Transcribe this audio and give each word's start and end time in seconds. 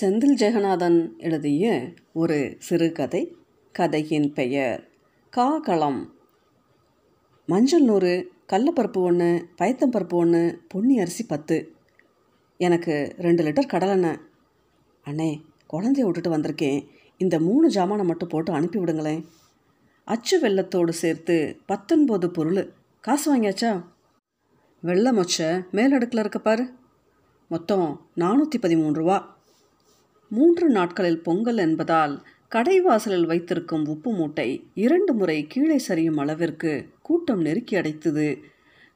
செந்தில் 0.00 0.36
ஜெகநாதன் 0.36 1.18
எழுதிய 1.18 1.92
ஒரு 2.12 2.56
சிறுகதை 2.58 3.36
கதையின் 3.72 4.32
பெயர் 4.32 4.88
காகளம் 5.36 6.10
மஞ்சள் 7.46 7.82
நூறு 7.82 8.30
கடலப்பருப்பு 8.48 8.98
ஒன்று 8.98 9.48
பயத்தம்பருப்பு 9.58 10.14
ஒன்று 10.14 10.62
பொன்னி 10.68 10.98
அரிசி 10.98 11.24
பத்து. 11.24 11.72
எனக்கு 12.56 13.14
ரெண்டு 13.18 13.44
லிட்டர் 13.44 13.66
கடலெண்ணெய் 13.66 14.20
அண்ணே 15.04 15.40
குழந்தைய 15.72 16.00
விட்டுட்டு 16.00 16.36
வந்திருக்கேன். 16.36 16.86
இந்த 17.18 17.40
மூணு 17.40 17.68
ஜாமானை 17.68 18.04
மட்டும் 18.04 18.28
போட்டு 18.28 18.52
அனுப்பி 18.52 18.78
விடுங்களேன். 18.78 19.24
அச்சு 20.04 20.40
வெள்ளத்தோடு 20.40 20.90
சேர்த்து 20.90 21.60
பத்தொன்பது 21.66 22.30
பொருள். 22.30 22.72
காசு 23.00 23.36
வாங்கியாச்சா? 23.36 23.84
வெள்ளை 24.80 25.12
மொச்சை 25.12 25.66
மேலடுக்கில் 25.72 26.18
இருக்க 26.18 26.38
பாரு. 26.38 26.72
மொத்தம் 27.48 28.10
நானூற்றி 28.16 28.58
பதிமூணு 28.60 28.92
ரூபா. 28.92 29.35
மூன்று 30.28 30.68
நாட்களில் 30.68 31.22
பொங்கல் 31.22 31.56
என்பதால் 31.56 32.22
கடைவாசலில் 32.54 33.26
வைத்திருக்கும் 33.26 33.86
உப்பு 33.86 34.12
மூட்டை 34.12 34.64
இரண்டு 34.74 35.12
முறை 35.14 35.46
கீழே 35.46 35.78
சரியும் 35.88 36.18
அளவிற்கு 36.18 36.88
கூட்டம் 37.02 37.40
நெருக்கி 37.40 37.76
அடைத்தது. 37.76 38.36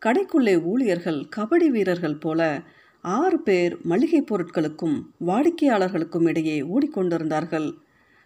கடைக்குள்ளே 0.02 0.62
ஊழியர்கள் 0.62 1.28
கபடி 1.37 1.66
வீரர்கள் 1.66 2.16
போல 2.16 2.62
ஆறு 3.01 3.40
பேர் 3.40 3.77
மளிகை 3.82 4.23
பொருட்களுக்கும் 4.23 4.96
வாடிக்கையாளர்களுக்கும் 5.27 6.28
இடையே 6.28 6.60
ஓடிக்கொண்டிருந்தார்கள். 6.60 7.68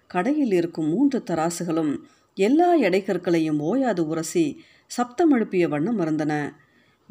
கடையில் 0.06 0.52
இருக்கும் 0.52 0.89
மூன்று 0.89 1.23
தராசுகளும் 1.30 2.02
எல்லா 2.34 2.77
எடைகற்களையும் 2.78 3.59
ஓயாது 3.59 4.06
உரசி 4.06 4.61
சப்தம் 4.86 5.30
எழுப்பிய 5.30 5.69
வண்ணம் 5.69 6.00
இருந்தன. 6.00 6.59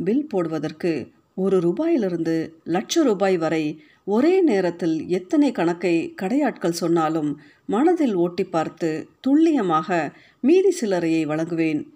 பில் 0.04 0.28
போடுவதற்கு 0.28 1.12
ஒரு 1.36 1.58
ரூபாயிலிருந்து 1.60 2.36
லட்ச 2.66 3.04
ரூபாய் 3.04 3.38
வரை 3.38 3.84
ஒரே 4.06 4.42
நேரத்தில் 4.42 5.08
எத்தனை 5.08 5.52
கணக்கை 5.52 6.14
கடையாட்கள் 6.14 6.72
சொன்னாலும் 6.72 7.42
மனதில் 7.66 8.14
ஓட்டி 8.14 8.44
பார்த்து 8.44 9.10
துல்லியமாக 9.20 10.12
மீதி 10.40 10.76
சில்லறையை 10.82 11.28
வழங்குவேன். 11.28 11.88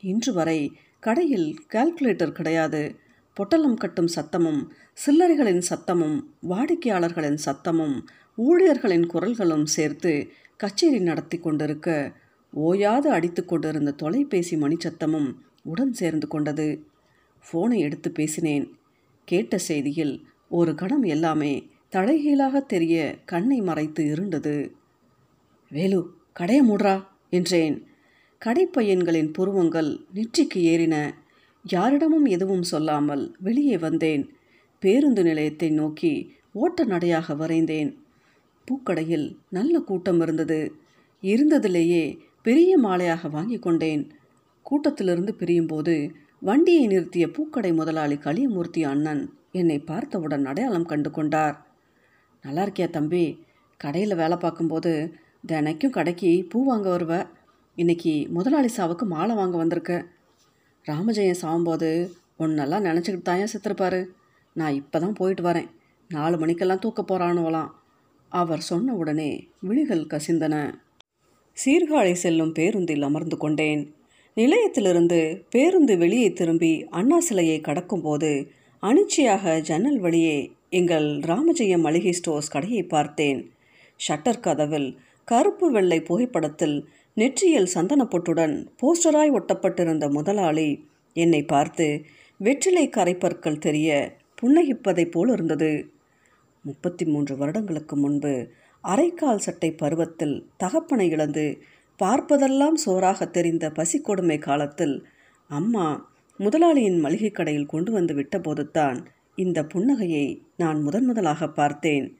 இன்று 0.00 0.32
வரை 0.32 0.72
கடையில் 1.00 1.58
கால்குலேட்டர் 1.72 2.32
கிடையாது. 2.32 2.96
பொட்டலம் 3.34 3.76
கட்டும் 3.76 4.08
சத்தமும் 4.14 4.66
சில்லறைகளின் 5.06 5.62
சத்தமும் 5.70 6.24
வாடிக்கையாளர்களின் 6.48 7.38
சத்தமும் 7.44 8.06
ஊழியர்களின் 8.36 9.06
குரல்களும் 9.06 9.64
சேர்த்து 9.64 10.28
கச்சேரி 10.56 10.98
நடத்தி 10.98 11.38
கொண்டிருக்க 11.38 12.12
ஓயாது 12.52 13.10
அடித்து 13.10 13.44
கொண்டிருந்த 13.44 13.90
தொலைபேசி 13.90 14.56
மணிச்சத்தமும் 14.56 15.34
உடன் 15.62 15.92
சேர்ந்து 15.92 16.28
கொண்டது. 16.28 16.84
ஃபோனை 17.46 17.78
எடுத்து 17.78 18.10
பேசினேன். 18.10 18.66
கேட்ட 19.24 19.58
செய்தியில் 19.68 20.22
ஒரு 20.50 20.74
கணம் 20.74 21.02
எல்லாமே 21.02 21.68
தலைகீழாக 21.88 22.60
தெரிய 22.60 23.18
கண்ணை 23.24 23.60
மறைத்து 23.60 24.04
இருண்டது 24.04 24.72
வேலு 25.68 26.10
கடைய 26.40 26.60
மூடுறா? 26.62 27.04
என்றேன். 27.30 27.86
கடைப்பையன்களின் 28.44 29.32
புருவங்கள் 29.32 30.00
நெற்றிக்கு 30.14 30.54
ஏறின. 30.54 31.14
யாரிடமும் 31.64 32.24
எதுவும் 32.24 32.62
சொல்லாமல் 32.62 33.36
வெளியே 33.40 33.78
வந்தேன். 33.78 34.30
பேருந்து 34.78 35.22
நிலையத்தை 35.22 35.70
நோக்கி 35.70 36.34
ஓட்ட 36.52 36.84
நடையாக 36.84 37.34
வரைந்தேன். 37.34 37.96
பூக்கடையில் 38.68 39.36
நல்ல 39.50 39.80
கூட்டம் 39.80 40.20
இருந்தது. 40.20 40.72
இருந்ததிலேயே 41.22 42.18
பெரிய 42.42 42.78
மாலையாக 42.78 43.30
வாங்கி 43.30 43.58
கொண்டேன். 43.58 44.10
கூட்டத்திலிருந்து 44.62 45.34
பிரியும்போது 45.38 46.10
வண்டியை 46.40 46.86
நிறுத்திய 46.86 47.26
பூக்கடை 47.26 47.74
முதலாளி 47.74 48.16
களியமூர்த்தி 48.16 48.84
அண்ணன் 48.84 49.37
என்னை 49.52 49.78
பார்த்தவுடன் 49.78 50.44
அடையாளம் 50.44 50.84
கண்டு 50.84 51.10
கொண்டார். 51.10 51.56
நல்லா 52.44 52.62
இருக்கியா 52.66 52.90
தம்பி? 52.90 53.44
கடையில் 53.76 54.14
வேலை 54.14 54.36
பார்க்கும்போது 54.36 54.92
தினைக்கும் 55.46 55.90
கடைக்கு 55.90 56.46
பூ 56.50 56.64
வாங்க 56.64 56.88
வருவ. 56.96 57.26
இன்னைக்கு 57.74 58.28
முதலாளி 58.28 58.68
சாவுக்கு 58.76 59.04
மாலை 59.04 59.34
வாங்க 59.36 59.56
வந்திருக்க. 59.56 60.04
ராமஜெயம் 60.84 61.40
சாவும்போது 61.42 62.10
ஒன்னெல்லாம் 62.38 62.86
நினச்சிக்கிட்டு 62.88 63.22
தான் 63.22 63.52
செத்துருப்பாரு? 63.54 64.06
நான் 64.52 64.72
இப்போ 64.72 64.98
தான் 64.98 65.12
போயிட்டு 65.12 65.42
வரேன். 65.42 65.68
நாலு 66.08 66.36
மணிக்கெல்லாம் 66.38 66.78
தூக்க 66.78 67.02
போகிறானுவலாம் 67.02 67.70
அவர் 68.28 68.60
சொன்ன 68.60 68.94
உடனே 68.94 69.48
விழிகள் 69.60 70.06
கசிந்தன. 70.06 70.74
சீர்காழி 71.56 72.12
செல்லும் 72.12 72.52
பேருந்தில் 72.52 73.02
அமர்ந்து 73.02 73.36
கொண்டேன். 73.36 73.96
நிலையத்திலிருந்து 74.34 75.44
பேருந்து 75.50 75.98
வெளியே 75.98 76.32
திரும்பி 76.32 76.86
அண்ணா 76.90 77.20
சிலையை 77.20 77.60
கடக்கும்போது 77.60 78.50
அனிச்சையாக 78.82 79.60
ஜன்னல் 79.60 79.98
வழியே 79.98 80.36
எங்கள் 80.70 81.06
ராமஜெயம் 81.20 81.80
மளிகை 81.80 82.12
ஸ்டோர்ஸ் 82.12 82.50
கடையை 82.50 82.82
பார்த்தேன். 82.82 83.40
ஷட்டர் 84.00 84.40
கதவில் 84.40 84.88
கருப்பு 85.24 85.70
வெள்ளை 85.70 85.98
புகைப்படத்தில் 86.00 86.76
நெற்றியில் 87.16 87.72
சந்தனப்பொட்டுடன் 87.74 88.54
போஸ்டராய் 88.82 89.32
ஒட்டப்பட்டிருந்த 89.32 90.08
முதலாளி 90.08 90.68
என்னை 91.16 91.42
பார்த்து 91.44 91.86
வெற்றிலை 92.40 92.86
கரைப்பற்கள் 92.88 93.58
தெரிய 93.58 93.88
புன்னகிப்பதைப் 94.42 95.10
போல் 95.10 95.28
இருந்தது 95.28 95.70
முப்பத்தி 96.64 97.04
மூன்று 97.04 97.34
வருடங்களுக்கு 97.36 97.96
முன்பு 97.96 98.32
அரைக்கால் 98.84 99.38
சட்டை 99.38 99.70
பருவத்தில் 99.72 100.36
தகப்பனை 100.56 101.06
இழந்து 101.10 101.46
பார்ப்பதெல்லாம் 102.00 102.76
சோறாக 102.86 103.30
தெரிந்த 103.30 103.66
பசிக்கொடுமை 103.70 104.38
காலத்தில் 104.38 104.96
அம்மா 105.50 105.86
முதலாளியின் 106.38 106.98
மளிகை 106.98 107.30
கடையில் 107.30 107.66
கொண்டு 107.66 107.92
வந்து 107.92 108.14
விட்டபோதுதான் 108.14 108.98
இந்த 109.36 109.62
புன்னகையை 109.62 110.40
நான் 110.56 110.82
முதன் 110.82 111.04
முதலாக 111.04 111.48
பார்த்தேன். 111.48 112.16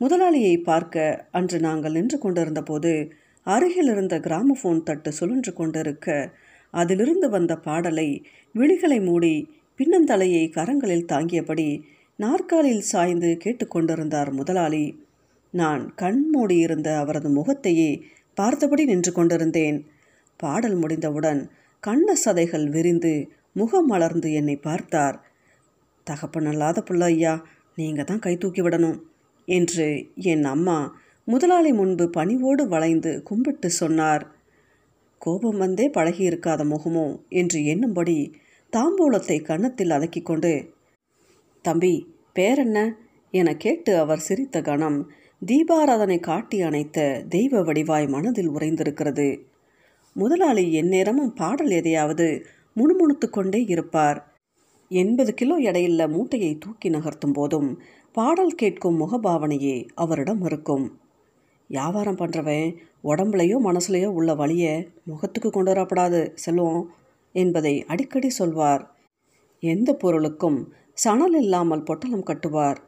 முதலாளியை 0.00 0.62
பார்க்க 0.62 1.26
அன்று 1.30 1.58
நாங்கள் 1.58 1.92
நின்று 1.92 2.18
கொண்டிருந்தபோது 2.18 3.10
அருகில் 3.42 3.88
இருந்த 3.88 4.18
கிராமபோன் 4.18 4.82
தட்டு 4.82 5.12
சுழன்று 5.12 5.52
கொண்டிருக்க 5.52 6.36
அதிலிருந்து 6.70 7.28
வந்த 7.28 7.56
பாடலை 7.56 8.24
விழிகளை 8.54 9.04
மூடி 9.04 9.34
பின்னந்தலையை 9.78 10.44
கரங்களில் 10.50 11.08
தாங்கியபடி 11.12 11.82
நாற்காலில் 12.16 12.86
சாய்ந்து 12.92 13.38
கேட்டுக்கொண்டிருந்தார் 13.44 14.32
முதலாளி. 14.32 15.04
நான் 15.50 15.94
கண் 15.94 16.22
மூடியிருந்த 16.30 16.98
அவரது 16.98 17.28
முகத்தையே 17.28 18.02
பார்த்தபடி 18.34 18.84
நின்று 18.84 19.12
கொண்டிருந்தேன். 19.12 19.86
பாடல் 20.36 20.74
முடிந்தவுடன் 20.74 21.50
கண்ண 21.80 22.14
சதைகள் 22.24 22.66
விரிந்து 22.68 23.30
முகம் 23.56 23.86
மலர்ந்து 23.86 24.28
என்னை 24.32 24.56
பார்த்தார். 24.58 25.16
தகப்பனல்லாத 26.06 26.78
புள்ள 26.88 27.04
ஐயா 27.04 27.34
நீங்கள் 27.78 28.08
தான் 28.10 28.24
கை 28.26 28.34
தூக்கி 28.36 28.62
விடணும் 28.62 28.98
என்று 29.48 29.86
என் 30.32 30.44
அம்மா 30.44 30.78
முதலாளி 31.28 31.70
முன்பு 31.72 32.04
பணிவோடு 32.08 32.64
வளைந்து 32.68 33.12
கும்பிட்டு 33.22 33.68
சொன்னார். 33.80 34.24
கோபம் 35.20 35.56
வந்தே 35.56 35.86
பழகியிருக்காத 35.88 36.62
முகமோ 36.64 37.06
என்று 37.40 37.58
எண்ணும்படி 37.64 38.16
தாம்பூலத்தை 38.72 39.38
கன்னத்தில் 39.42 39.94
அதக்கிக் 39.96 40.28
கொண்டு 40.30 40.52
தம்பி 41.64 41.94
பேரென்ன? 42.36 42.78
என 43.34 43.48
கேட்டு 43.56 43.92
அவர் 43.98 44.26
சிரித்த 44.26 44.56
கணம் 44.62 44.98
தீபாராதனை 45.42 46.18
காட்டி 46.20 46.58
அணைத்த 46.62 46.98
தெய்வ 47.28 47.62
வடிவாய் 47.62 48.06
மனதில் 48.06 48.50
உறைந்திருக்கிறது. 48.50 49.28
முதலாளி 50.16 50.64
எந்நேரமும் 50.72 51.32
பாடல் 51.34 51.72
எதையாவது 51.78 52.28
முணுமுணுத்து 52.76 53.28
கொண்டே 53.30 53.60
இருப்பார். 53.64 54.18
எண்பது 54.90 55.34
கிலோ 55.34 55.54
எடையுள்ள 55.60 56.02
மூட்டையை 56.08 56.58
தூக்கி 56.58 56.88
நகர்த்தும் 56.90 57.32
போதும் 57.32 57.70
பாடல் 58.12 58.54
கேட்கும் 58.54 59.00
முகபாவனையே 59.00 59.76
அவரிடம் 59.94 60.42
இருக்கும். 60.42 60.84
வியாபாரம் 61.68 62.16
பண்ணுறவன் 62.16 62.68
உடம்புலையோ 63.04 63.56
மனசுலையோ 63.64 64.06
உள்ள 64.06 64.34
வழியை 64.34 64.74
முகத்துக்கு 65.04 65.50
கொண்டு 65.50 65.72
வரப்படாது 65.72 66.20
செல்வம் 66.34 66.82
என்பதை 67.32 67.84
அடிக்கடி 67.84 68.30
சொல்வார். 68.30 68.82
எந்த 69.62 69.90
பொருளுக்கும் 69.92 70.58
சணல் 70.92 71.36
இல்லாமல் 71.40 71.82
பொட்டலம் 71.82 72.26
கட்டுவார். 72.26 72.78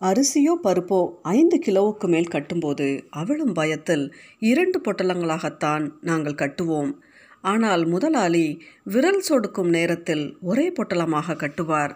அரிசியோ 0.00 0.54
பருப்போ 0.62 0.98
ஐந்து 1.22 1.56
கிலோவுக்கு 1.66 2.06
மேல் 2.08 2.32
கட்டும்போது 2.32 2.86
அவளும் 3.10 3.52
பயத்தில் 3.52 4.04
இரண்டு 4.38 4.78
பொட்டலங்களாகத்தான் 4.80 5.84
நாங்கள் 6.00 6.40
கட்டுவோம். 6.42 6.92
ஆனால் 7.42 7.86
முதலாளி 7.86 8.62
விரல் 8.84 9.22
சொடுக்கும் 9.28 9.68
நேரத்தில் 9.68 10.38
ஒரே 10.42 10.72
பொட்டலமாக 10.72 11.36
கட்டுவார். 11.36 11.94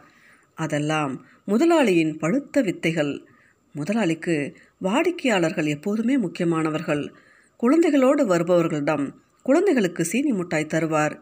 அதெல்லாம் 0.55 1.27
முதலாளியின் 1.45 2.19
பழுத்த 2.19 2.63
வித்தைகள். 2.63 3.27
முதலாளிக்கு 3.73 4.57
வாடிக்கையாளர்கள் 4.79 5.67
எப்போதுமே 5.67 6.17
முக்கியமானவர்கள். 6.17 7.15
குழந்தைகளோடு 7.63 8.23
வருபவர்களிடம் 8.27 9.07
குழந்தைகளுக்கு 9.43 10.05
சீனி 10.05 10.33
முட்டாய் 10.33 10.73
தருவார். 10.75 11.15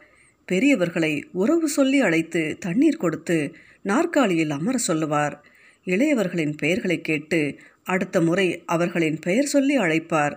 பெரியவர்களை 0.53 1.25
உறவு 1.33 1.69
சொல்லி 1.69 2.01
அழைத்து 2.01 2.57
தண்ணீர் 2.61 2.97
கொடுத்து 2.97 3.55
நாற்காலியில் 3.83 4.51
அமர 4.51 4.77
சொல்லுவார். 4.79 5.45
இளையவர்களின் 5.85 6.57
பெயர்களை 6.57 7.01
கேட்டு 7.01 7.59
அடுத்த 7.85 8.21
முறை 8.21 8.63
அவர்களின் 8.67 9.19
பெயர் 9.19 9.45
சொல்லி 9.45 9.79
அழைப்பார். 9.79 10.35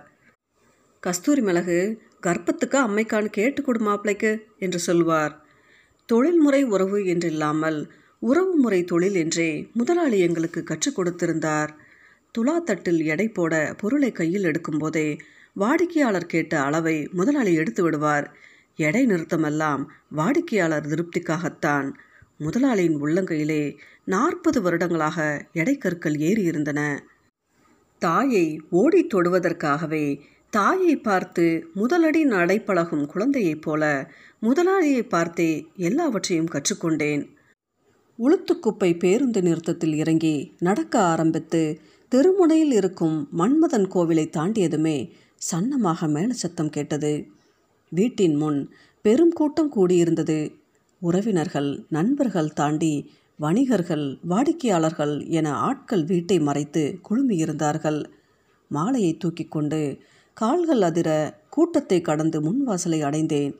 கஸ்தூரி 1.00 1.40
மிளகு 1.40 2.06
கர்ப்பத்துக்கு 2.22 2.76
அம்மைக்கான்னு 2.78 3.30
கேட்டு 3.30 3.62
கொடு 3.62 3.80
மாப்பிளைக்கு 3.80 4.30
என்று 4.58 4.78
சொல்வார் 4.78 5.34
தொழில்முறை 6.08 6.64
உறவு 6.64 6.98
என்றில்லாமல் 6.98 7.88
உறவு 8.22 8.54
முறை 8.54 8.84
தொழில் 8.84 9.14
என்றே 9.14 9.50
முதலாளி 9.74 10.18
எங்களுக்கு 10.18 10.62
கற்றுக் 10.62 10.96
கொடுத்திருந்தார். 10.98 11.68
துலாத்தட்டில் 12.34 13.04
எடை 13.04 13.28
போட 13.28 13.74
பொருளை 13.78 14.12
கையில் 14.12 14.44
எடுக்கும்போதே 14.44 15.18
வாடிக்கையாளர் 15.52 16.26
கேட்ட 16.26 16.62
அளவை 16.62 17.08
முதலாளி 17.12 17.54
எடுத்து 17.54 17.82
விடுவார். 17.82 18.26
எடை 18.78 19.06
நிறுத்தமெல்லாம் 19.06 19.84
வாடிக்கையாளர் 20.10 20.86
திருப்திக்காகத்தான். 20.86 21.88
முதலாளியின் 22.38 23.02
உள்ளங்கையிலே 23.02 23.62
நாற்பது 24.04 24.62
வருடங்களாக 24.62 25.46
எடைக்கற்கள் 25.52 26.16
ஏறி 26.18 26.42
இருந்தன 26.42 26.80
தாயை 28.02 28.46
ஓடித் 28.72 29.10
தொடுவதற்காகவே 29.14 30.04
தாயை 30.50 30.96
பார்த்து 30.96 31.66
முதலடி 31.76 32.20
நடைப்பழகும் 32.24 33.06
குழந்தையைப் 33.06 33.62
போல 33.62 34.10
முதலாளியை 34.42 35.02
பார்த்தே 35.08 35.66
எல்லாவற்றையும் 35.76 36.48
கற்றுக்கொண்டேன். 36.48 37.22
உளுத்துக்குப்பை 38.18 38.98
பேருந்து 38.98 39.42
நிறுத்தத்தில் 39.42 39.94
இறங்கி 39.94 40.52
நடக்க 40.58 41.00
ஆரம்பித்து 41.00 41.80
தெருமுனையில் 42.12 42.72
இருக்கும் 42.72 43.28
மன்மதன் 43.38 43.86
கோவிலை 43.94 44.26
தாண்டியதுமே 44.36 45.10
சன்னமாக 45.50 46.08
மேல 46.08 46.32
சத்தம் 46.32 46.70
கேட்டது. 46.70 47.12
வீட்டின் 47.92 48.34
முன் 48.34 48.70
பெரும் 49.04 49.32
கூட்டம் 49.32 49.72
கூடியிருந்தது. 49.76 50.54
உறவினர்கள் 51.00 51.70
நண்பர்கள் 51.88 52.52
தாண்டி 52.52 53.10
வணிகர்கள் 53.36 54.18
வாடிக்கையாளர்கள் 54.28 55.26
என 55.28 55.48
ஆட்கள் 55.52 56.04
வீட்டை 56.04 56.38
மறைத்து 56.40 56.98
குழுமியிருந்தார்கள். 57.10 58.04
மாலையை 58.70 59.16
தூக்கி 59.16 59.44
கொண்டு 59.44 59.98
கால்கள் 60.40 60.82
அதிர 60.82 61.38
கூட்டத்தை 61.50 62.00
கடந்து 62.00 62.40
முன்வாசலை 62.40 63.00
அடைந்தேன். 63.02 63.54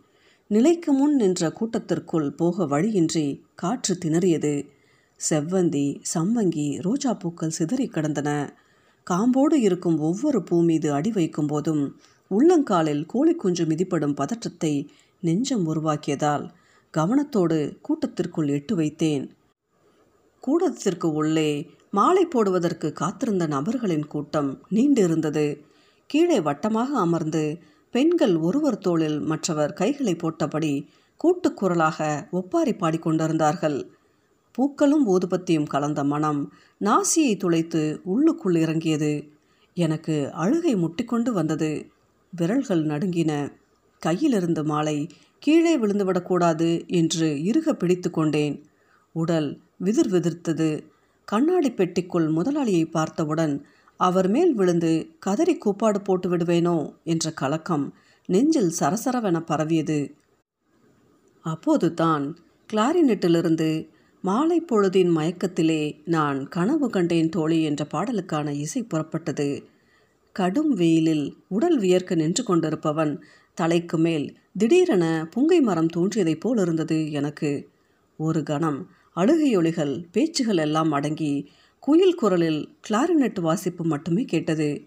நிலைக்கு 0.48 0.92
முன் 0.92 1.14
நின்ற 1.14 1.50
கூட்டத்திற்குள் 1.50 2.30
போக 2.30 2.66
வழியின்றி 2.66 3.44
காற்று 3.54 3.98
திணறியது. 4.04 4.68
செவ்வந்தி 5.30 6.02
சம்மங்கி 6.14 6.80
ரோஜா 6.80 7.14
பூக்கள் 7.14 7.50
சிதறி 7.50 7.86
கிடந்தன. 7.86 8.56
காம்போடு 9.04 9.60
இருக்கும் 9.60 9.98
ஒவ்வொரு 9.98 10.42
பூ 10.42 10.62
மீது 10.62 10.92
அடி 10.92 11.10
வைக்கும் 11.10 11.46
போதும் 11.46 11.96
உள்ளங்காலில் 12.30 13.06
கோழி 13.06 13.34
குஞ்சு 13.34 13.64
மிதிப்படும் 13.64 14.14
பதற்றத்தை 14.14 14.90
நெஞ்சம் 15.20 15.66
உருவாக்கியதால் 15.66 16.50
கவனத்தோடு 16.94 17.76
கூட்டத்திற்குள் 17.80 18.48
எட்டு 18.48 18.76
வைத்தேன். 18.76 19.30
கூட்டத்திற்கு 20.40 21.12
உள்ளே 21.12 21.70
மாலை 21.90 22.24
போடுவதற்கு 22.24 22.92
காத்திருந்த 22.92 23.46
நபர்களின் 23.46 24.06
கூட்டம் 24.06 24.62
நீண்டிருந்தது. 24.70 25.66
கீழே 26.10 26.40
வட்டமாக 26.40 26.90
அமர்ந்து 26.96 27.42
பெண்கள் 27.94 28.36
ஒருவர் 28.36 28.78
தோளில் 28.78 29.20
மற்றவர் 29.20 29.72
கைகளை 29.72 30.14
போட்டபடி 30.14 30.72
கூட்டுக்குரலாக 31.20 31.98
ஒப்பாரி 32.30 32.72
பாடிக்கொண்டிருந்தார்கள் 32.72 33.78
பூக்களும் 34.54 35.04
ஊதுபத்தியும் 35.08 35.66
கலந்த 35.66 36.04
மனம் 36.04 36.40
நாசியை 36.80 37.34
துளைத்து 37.36 37.82
உள்ளுக்குள் 38.04 38.54
இறங்கியது. 38.54 39.12
எனக்கு 39.76 40.30
அழுகை 40.32 40.74
முட்டிக்கொண்டு 40.74 41.30
வந்தது. 41.30 41.70
விரல்கள் 42.32 42.82
நடுங்கின. 42.84 43.32
கையிலிருந்து 44.02 44.64
மாலை 44.64 44.96
கீழே 45.38 45.78
விழுந்துவிடக்கூடாது 45.78 46.68
என்று 46.90 47.28
இறுக 47.42 47.72
பிடித்து 47.72 48.10
கொண்டேன். 48.10 48.56
உடல் 49.14 49.48
விதிர் 49.76 50.10
விதிர்த்தது. 50.10 50.70
கண்ணாடி 51.28 51.70
பெட்டிக்குள் 51.70 52.28
முதலாளியை 52.34 52.84
பார்த்தவுடன் 52.90 53.54
அவர் 54.00 54.28
மேல் 54.28 54.54
விழுந்து 54.54 54.92
கதறி 55.18 55.54
கூப்பாடு 55.56 56.00
போட்டு 56.00 56.36
விடுவேனோ 56.36 56.94
என்ற 57.04 57.30
கலக்கம் 57.30 57.94
நெஞ்சில் 58.26 58.72
சரசரவென 58.80 59.40
பரவியது. 59.40 60.14
அப்போது 61.40 61.94
தான் 61.94 62.38
கிளாரினெட்டிலிருந்து 62.72 63.88
மாலை 64.24 64.58
பொழுதின் 64.60 65.12
மயக்கத்திலே 65.16 65.82
நான் 66.04 66.48
கனவு 66.48 66.90
கண்டேன் 66.90 67.28
தோழி 67.28 67.62
என்ற 67.62 67.86
பாடலுக்கான 67.94 68.48
இசை 68.54 68.82
புறப்பட்டது. 68.82 69.64
கடும் 70.32 70.72
வெயிலில் 70.72 71.36
உடல் 71.48 71.78
வியர்க்க 71.78 72.14
நின்று 72.14 72.42
கொண்டிருப்பவன் 72.44 73.22
தலைக்கு 73.54 73.98
மேல் 73.98 74.26
திடீரென 74.58 75.28
புங்கை 75.36 75.60
மரம் 75.60 75.90
தோன்றியதைப் 75.96 76.40
போல் 76.40 76.58
இருந்தது 76.58 77.10
எனக்கு. 77.12 77.68
ஒரு 78.18 78.42
கணம் 78.42 78.90
அழுகையொலிகள் 79.16 79.94
பேச்சுகள் 80.12 80.56
எல்லாம் 80.56 80.92
அடங்கி 80.92 81.32
குயில் 81.80 82.14
குரலில் 82.14 82.68
கிளாரினெட் 82.88 83.40
வாசிப்பு 83.40 83.84
மட்டுமே 83.84 84.24
கேட்டது. 84.24 84.84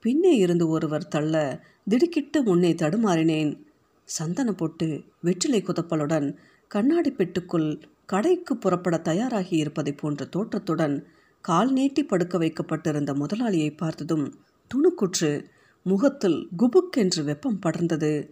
பின்னே 0.00 0.36
இருந்து 0.36 0.68
ஒருவர் 0.68 1.08
தள்ள 1.08 1.64
திடுக்கிட்டு 1.88 2.42
முன்னே 2.42 2.72
தடுமாறினேன். 2.72 3.58
சந்தன 4.04 4.52
போட்டு 4.52 5.02
வெற்றிலை 5.20 5.62
குதப்பலுடன் 5.62 6.36
கண்ணாடி 6.68 7.12
பெட்டுக்குள் 7.12 7.82
கடைக்கு 8.06 8.56
புறப்பட 8.56 8.96
தயாராகி 8.96 9.56
இருப்பதை 9.56 9.92
போன்ற 9.92 10.24
தோற்றத்துடன் 10.24 11.04
கால் 11.40 11.72
நீட்டி 11.72 12.04
படுக்க 12.04 12.38
வைக்கப்பட்டிருந்த 12.38 13.12
முதலாளியை 13.12 13.76
பார்த்ததும் 13.76 14.34
துணுக்குற்று 14.70 15.44
முகத்தில் 15.82 16.48
குபுக் 16.58 16.96
என்று 16.96 17.24
வெப்பம் 17.24 17.58
படர்ந்தது. 17.66 18.28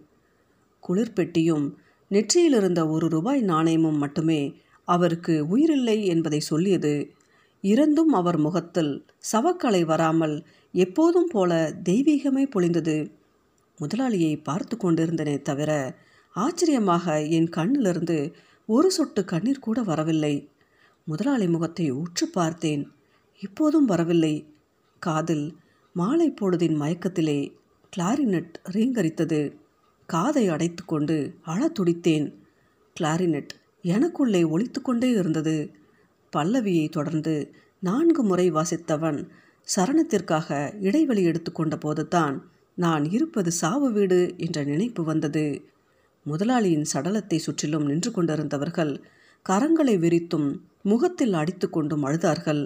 குளிர்பெட்டியும் 0.87 1.71
நெற்றியில் 2.07 2.53
இருந்த 2.53 2.87
ஒரு 2.87 3.09
ரூபாய் 3.09 3.41
நாணயமும் 3.41 3.97
மட்டுமே 3.97 4.61
அவருக்கு 4.83 5.57
உயிரில்லை 5.57 6.03
என்பதை 6.05 6.39
சொல்லியது. 6.39 7.13
இருந்தும் 7.63 8.13
அவர் 8.13 8.37
முகத்தில் 8.37 9.05
சவக்கலை 9.31 9.85
வராமல் 9.85 10.43
எப்போதும் 10.71 11.29
போல 11.31 11.73
தெய்வீகமே 11.83 12.43
பொழிந்தது. 12.55 13.11
முதலாளியை 13.79 14.43
பார்த்து 14.43 14.77
கொண்டிருந்தனே 14.77 15.41
தவிர 15.41 15.71
ஆச்சரியமாக 16.35 17.21
என் 17.21 17.49
கண்ணிலிருந்து 17.55 18.33
ஒரு 18.65 18.91
சொட்டு 18.91 19.25
கண்ணீர் 19.25 19.59
கூட 19.59 19.81
வரவில்லை. 19.81 20.49
முதலாளி 21.05 21.47
முகத்தை 21.47 21.89
உற்று 21.89 22.27
பார்த்தேன். 22.27 22.91
இப்போதும் 23.41 23.85
வரவில்லை. 23.85 24.45
காதில் 24.99 25.57
மாலை 25.95 26.33
பொழுதின் 26.41 26.77
மயக்கத்திலே 26.81 27.39
கிளாரினட் 27.97 28.53
ரீங்கரித்தது. 28.71 29.41
காதை 30.09 30.47
அடைத்து 30.47 30.85
கொண்டு 30.85 31.17
அழ 31.43 31.71
துடித்தேன். 31.79 32.27
கிளாரினட் 32.95 33.53
எனக்குள்ளே 33.83 34.49
ஒழித்து 34.49 34.81
கொண்டே 34.81 35.09
இருந்தது. 35.09 35.57
பல்லவியை 36.35 36.87
தொடர்ந்து 36.89 37.35
நான்கு 37.83 38.21
முறை 38.23 38.47
வாசித்தவன் 38.51 39.19
சரணத்திற்காக 39.67 40.49
இடைவெளி 40.79 41.23
எடுத்துக்கொண்ட 41.23 41.75
போதுதான் 41.75 42.35
நான் 42.77 43.03
இருப்பது 43.11 43.49
சாவு 43.51 43.89
வீடு 43.91 44.19
என்ற 44.37 44.59
நினைப்பு 44.63 45.01
வந்தது. 45.03 45.45
முதலாளியின் 46.25 46.87
சடலத்தை 46.93 47.37
சுற்றிலும் 47.37 47.85
நின்று 47.85 48.11
கொண்டிருந்தவர்கள் 48.11 48.93
கரங்களை 49.45 49.95
விரித்தும் 49.97 50.47
முகத்தில் 50.81 51.33
அடித்து 51.33 51.67
கொண்டும் 51.69 52.03
அழுதார்கள். 52.03 52.63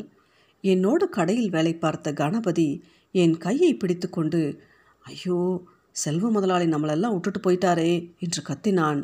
என்னோடு 0.64 1.06
கடையில் 1.10 1.50
வேலை 1.50 1.74
பார்த்த 1.76 2.14
கணபதி 2.14 2.70
என் 3.16 3.36
கையை 3.38 3.72
பிடித்துக்கொண்டு 3.74 4.42
ஐயோ 5.06 5.40
செல்வ 5.96 6.30
முதலாளி 6.30 6.66
நம்மளெல்லாம் 6.66 7.14
விட்டுட்டு 7.14 7.40
போயிட்டாரே 7.40 7.92
என்று 8.20 8.42
கத்தினான். 8.50 9.02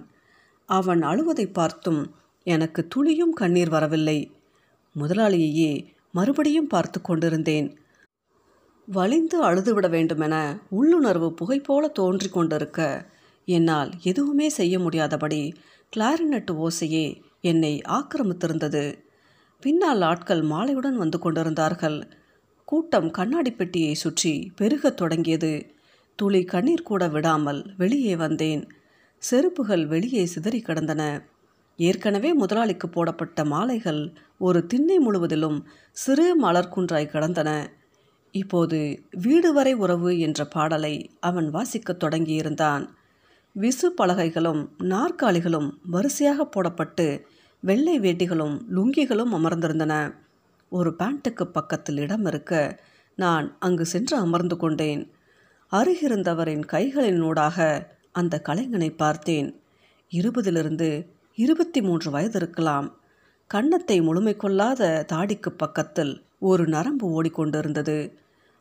அவன் 0.70 1.02
அழுவதை 1.02 1.46
பார்த்தும் 1.52 2.02
எனக்கு 2.46 2.82
துளியும் 2.88 3.34
கண்ணீர் 3.34 3.70
வரவில்லை. 3.70 4.18
முதலாளியையே 5.00 5.86
மறுபடியும் 6.12 6.68
பார்த்து 6.68 7.02
கொண்டிருந்தேன். 7.02 7.78
வலிந்து 8.88 9.44
அழுதுவிட 9.44 9.90
வேண்டுமென 9.90 10.60
உள்ளுணர்வு 10.70 11.34
புகை 11.34 11.60
போல 11.60 11.88
தோன்றி 11.88 12.30
கொண்டிருக்க 12.30 13.10
என்னால் 13.46 13.92
எதுவுமே 14.02 14.50
செய்ய 14.50 14.80
முடியாதபடி 14.80 15.54
கிளாரினட் 15.96 16.52
ஓசையே 16.58 17.22
என்னை 17.42 17.82
ஆக்கிரமித்திருந்தது. 17.88 18.94
பின்னால் 19.60 20.02
ஆட்கள் 20.02 20.42
மாலையுடன் 20.42 20.94
வந்து 20.94 21.20
கொண்டிருந்தார்கள். 21.20 22.08
கூட்டம் 22.66 23.12
கண்ணாடி 23.12 23.52
பெட்டியை 23.52 23.94
சுற்றி 23.94 24.52
பெருகத் 24.56 24.98
தொடங்கியது. 24.98 25.66
துளி 26.16 26.44
கண்ணீர் 26.44 26.82
கூட 26.82 27.08
விடாமல் 27.08 27.74
வெளியே 27.78 28.16
வந்தேன். 28.16 28.68
செருப்புகள் 29.32 29.88
வெளியே 29.88 30.26
சிதறி 30.26 30.62
கிடந்தன. 30.62 31.32
ஏற்கனவே 31.78 32.34
முதலாளிக்கு 32.34 32.90
போடப்பட்ட 32.90 33.46
மாலைகள் 33.46 34.14
ஒரு 34.38 34.66
திண்ணை 34.66 34.98
முழுவதிலும் 34.98 35.68
சிறு 35.92 36.42
மலர்குன்றாய் 36.42 37.10
கடந்தன. 37.10 37.68
இப்போது 38.32 39.04
வீடு 39.12 39.54
வரை 39.54 39.74
உறவு 39.74 40.20
என்ற 40.20 40.46
பாடலை 40.46 41.12
அவன் 41.20 41.54
வாசிக்கத் 41.54 42.04
தொடங்கியிருந்தான். 42.04 42.88
விசு 43.60 43.94
பலகைகளும் 43.98 44.68
நாற்காலிகளும் 44.78 45.72
வரிசையாக 45.86 46.50
போடப்பட்டு 46.56 47.22
வெள்ளை 47.60 48.00
வேட்டிகளும் 48.00 48.62
லுங்கிகளும் 48.76 49.34
அமர்ந்திருந்தன. 49.34 50.14
ஒரு 50.70 50.96
பேண்ட்டுக்கு 51.00 51.44
பக்கத்தில் 51.44 51.98
இடம் 51.98 52.26
இருக்க 52.26 52.84
நான் 53.16 53.56
அங்கு 53.60 53.86
சென்று 53.86 54.18
அமர்ந்து 54.18 54.58
கொண்டேன். 54.58 55.12
அருகிருந்தவரின் 55.72 56.64
கைகளினூடாக 56.72 57.86
அந்த 58.12 58.42
கலைஞனை 58.46 58.96
பார்த்தேன். 58.96 59.62
இருபதிலிருந்து 60.12 61.06
இருபத்தி 61.36 61.82
மூன்று 61.82 62.12
வயது 62.12 62.38
இருக்கலாம் 62.40 62.96
கன்னத்தை 63.48 64.02
முழுமை 64.02 64.36
கொள்ளாத 64.36 65.06
தாடிக்கு 65.14 65.50
பக்கத்தில் 65.50 66.24
ஒரு 66.40 66.68
நரம்பு 66.68 67.06
ஓடிக்கொண்டிருந்தது. 67.08 68.14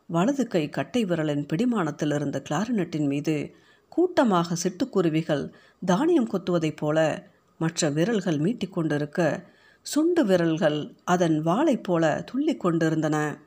வலது 0.06 0.46
கை 0.46 0.68
கட்டை 0.68 1.04
விரலின் 1.04 1.46
பிடிமானத்தில் 1.52 2.14
இருந்த 2.14 2.42
கிளாரினட்டின் 2.50 3.06
மீது 3.06 3.54
கூட்டமாக 3.88 4.54
சிட்டுக்குருவிகள் 4.54 5.52
தானியம் 5.84 6.28
கொத்துவதைப் 6.28 6.76
போல 6.76 7.26
மற்ற 7.58 7.90
விரல்கள் 7.90 8.38
மீட்டிக்கொண்டிருக்க 8.38 9.44
சுண்டு 9.82 10.24
விரல்கள் 10.24 10.94
அதன் 11.04 11.42
வாளைப் 11.42 11.82
போல 11.82 12.22
துள்ளி 12.26 12.56
கொண்டிருந்தன. 12.56 13.38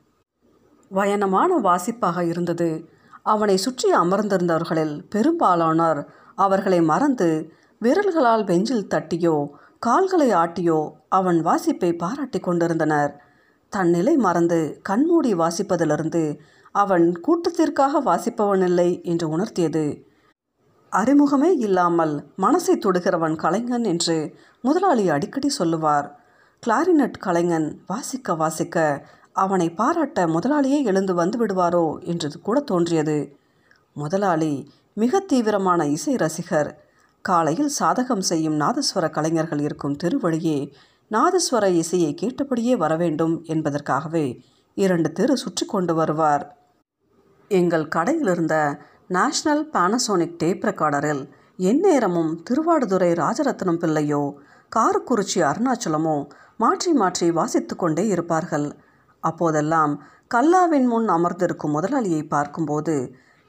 வயனமான 0.90 1.58
வாசிப்பாக 1.62 2.28
இருந்தது. 2.28 2.88
அவனை 3.22 3.56
சுற்றி 3.56 3.92
அமர்ந்திருந்தவர்களில் 3.92 5.04
பெரும்பாலானோர் 5.08 6.06
அவர்களை 6.34 6.80
மறந்து 6.82 7.52
விரல்களால் 7.80 8.44
பெஞ்சில் 8.44 8.88
தட்டியோ 8.94 9.48
கால்களை 9.78 10.30
ஆட்டியோ 10.32 10.92
அவன் 11.08 11.44
வாசிப்பை 11.44 11.98
பாராட்டி 11.98 12.40
கொண்டிருந்தனர். 12.40 13.12
தன் 13.68 13.90
நிலை 13.90 14.16
மறந்து 14.16 14.80
கண்மூடி 14.82 15.34
வாசிப்பதிலிருந்து 15.34 16.38
அவன் 16.72 17.20
கூட்டத்திற்காக 17.20 18.00
வாசிப்பவனில்லை 18.00 19.02
என்று 19.02 19.38
உணர்த்தியது. 19.38 20.04
அறிமுகமே 20.92 21.50
இல்லாமல் 21.58 22.14
மனசை 22.38 22.74
தொடுகிறவன் 22.78 23.36
கலைஞன் 23.36 23.84
என்று 23.84 24.36
முதலாளி 24.60 25.08
அடிக்கடி 25.08 25.48
சொல்லுவார். 25.48 26.08
கிளாரினட் 26.66 27.18
கலைஞன் 27.18 27.82
வாசிக்க 27.86 28.34
வாசிக்க 28.34 29.06
அவனை 29.32 29.70
பாராட்ட 29.70 30.26
முதலாளியே 30.26 30.84
எழுந்து 30.84 31.14
வந்து 31.14 31.38
விடுவாரோ 31.38 31.98
என்று 32.00 32.40
கூட 32.40 32.60
தோன்றியது. 32.60 33.36
முதலாளி 33.92 34.70
மிக 34.92 35.20
தீவிரமான 35.20 35.86
இசை 35.86 36.14
ரசிகர். 36.14 36.70
காலையில் 37.28 37.70
சாதகம் 37.78 38.24
செய்யும் 38.30 38.58
நாதஸ்வர 38.62 39.04
கலைஞர்கள் 39.16 39.62
இருக்கும் 39.66 39.96
திருவழியே 40.02 40.58
நாதஸ்வர 41.10 41.64
இசையை 41.80 42.12
கேட்டபடியே 42.14 42.74
வரவேண்டும் 42.82 43.34
என்பதற்காகவே 43.52 44.26
இரண்டு 44.76 45.08
தெரு 45.18 45.34
சுற்றி 45.42 45.64
கொண்டு 45.66 45.92
வருவார். 45.94 46.44
எங்கள் 47.50 47.86
கடையில் 47.94 48.30
இருந்த 48.32 48.56
நேஷ்னல் 49.16 49.64
பானசோனிக் 49.74 50.38
டேப் 50.40 50.64
ரெக்கார்டரில் 50.68 51.22
எந்நேரமும் 51.70 52.32
திருவாடுதுறை 52.48 53.10
ராஜரத்னம் 53.22 53.80
பிள்ளையோ 53.82 54.22
காரக்குறிச்சி 54.72 55.40
அருணாச்சலமோ 55.50 56.16
மாற்றி 56.62 56.92
மாற்றி 57.00 57.26
வாசித்து 57.38 57.74
கொண்டே 57.76 58.04
இருப்பார்கள். 58.14 58.66
அப்போதெல்லாம் 59.22 59.94
கல்லாவின் 60.34 60.88
முன் 60.92 61.08
அமர்ந்திருக்கும் 61.16 61.74
முதலாளியை 61.76 62.22
பார்க்கும்போது 62.34 62.96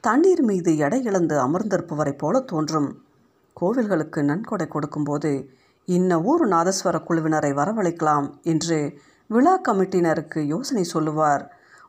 தண்ணீர் 0.04 0.42
மீது 0.48 0.72
எடை 0.86 1.00
இழந்து 1.08 1.36
அமர்ந்திருப்பவரைப் 1.46 2.20
போல 2.22 2.40
தோன்றும். 2.52 2.90
கோவில்களுக்கு 3.60 4.20
நன்கொடை 4.22 4.66
கொடுக்கும்போது 4.68 5.32
இன்ன 5.88 6.20
ஊர் 6.22 6.44
நாதஸ்வர 6.48 6.96
குழுவினரை 7.08 7.50
வரவழைக்கலாம் 7.52 8.26
என்று 8.42 8.78
விழா 9.30 9.54
கமிட்டியினருக்கு 9.68 10.40
யோசனை 10.46 10.84
சொல்லுவார். 10.84 11.44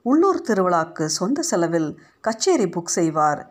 உள்ளூர் 0.06 0.42
திருவிழாக்கு 0.42 1.06
சொந்த 1.10 1.42
செலவில் 1.42 1.90
கச்சேரி 2.22 2.68
புக் 2.68 2.94
செய்வார். 2.98 3.42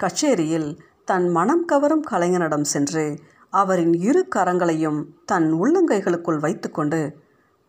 கச்சேரியில் 0.00 0.68
தன் 1.04 1.26
மனம் 1.30 1.64
கவரும் 1.64 2.04
கலைஞனிடம் 2.10 2.66
சென்று 2.66 3.04
அவரின் 3.52 3.94
இரு 4.00 4.22
கரங்களையும் 4.34 5.00
தன் 5.24 5.48
உள்ளங்கைகளுக்குள் 5.52 6.40
வைத்துக்கொண்டு 6.40 7.00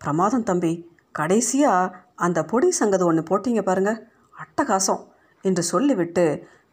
பிரமாதம் 0.01 0.43
தம்பி 0.43 0.73
கடைசியாக 1.11 1.93
அந்த 2.15 2.39
பொடி 2.43 2.69
சங்கது 2.79 3.03
ஒன்று 3.03 3.23
போட்டீங்க 3.29 3.61
பாருங்க 3.61 3.91
அட்டகாசம் 4.35 5.03
என்று 5.43 5.63
சொல்லிவிட்டு 5.63 6.25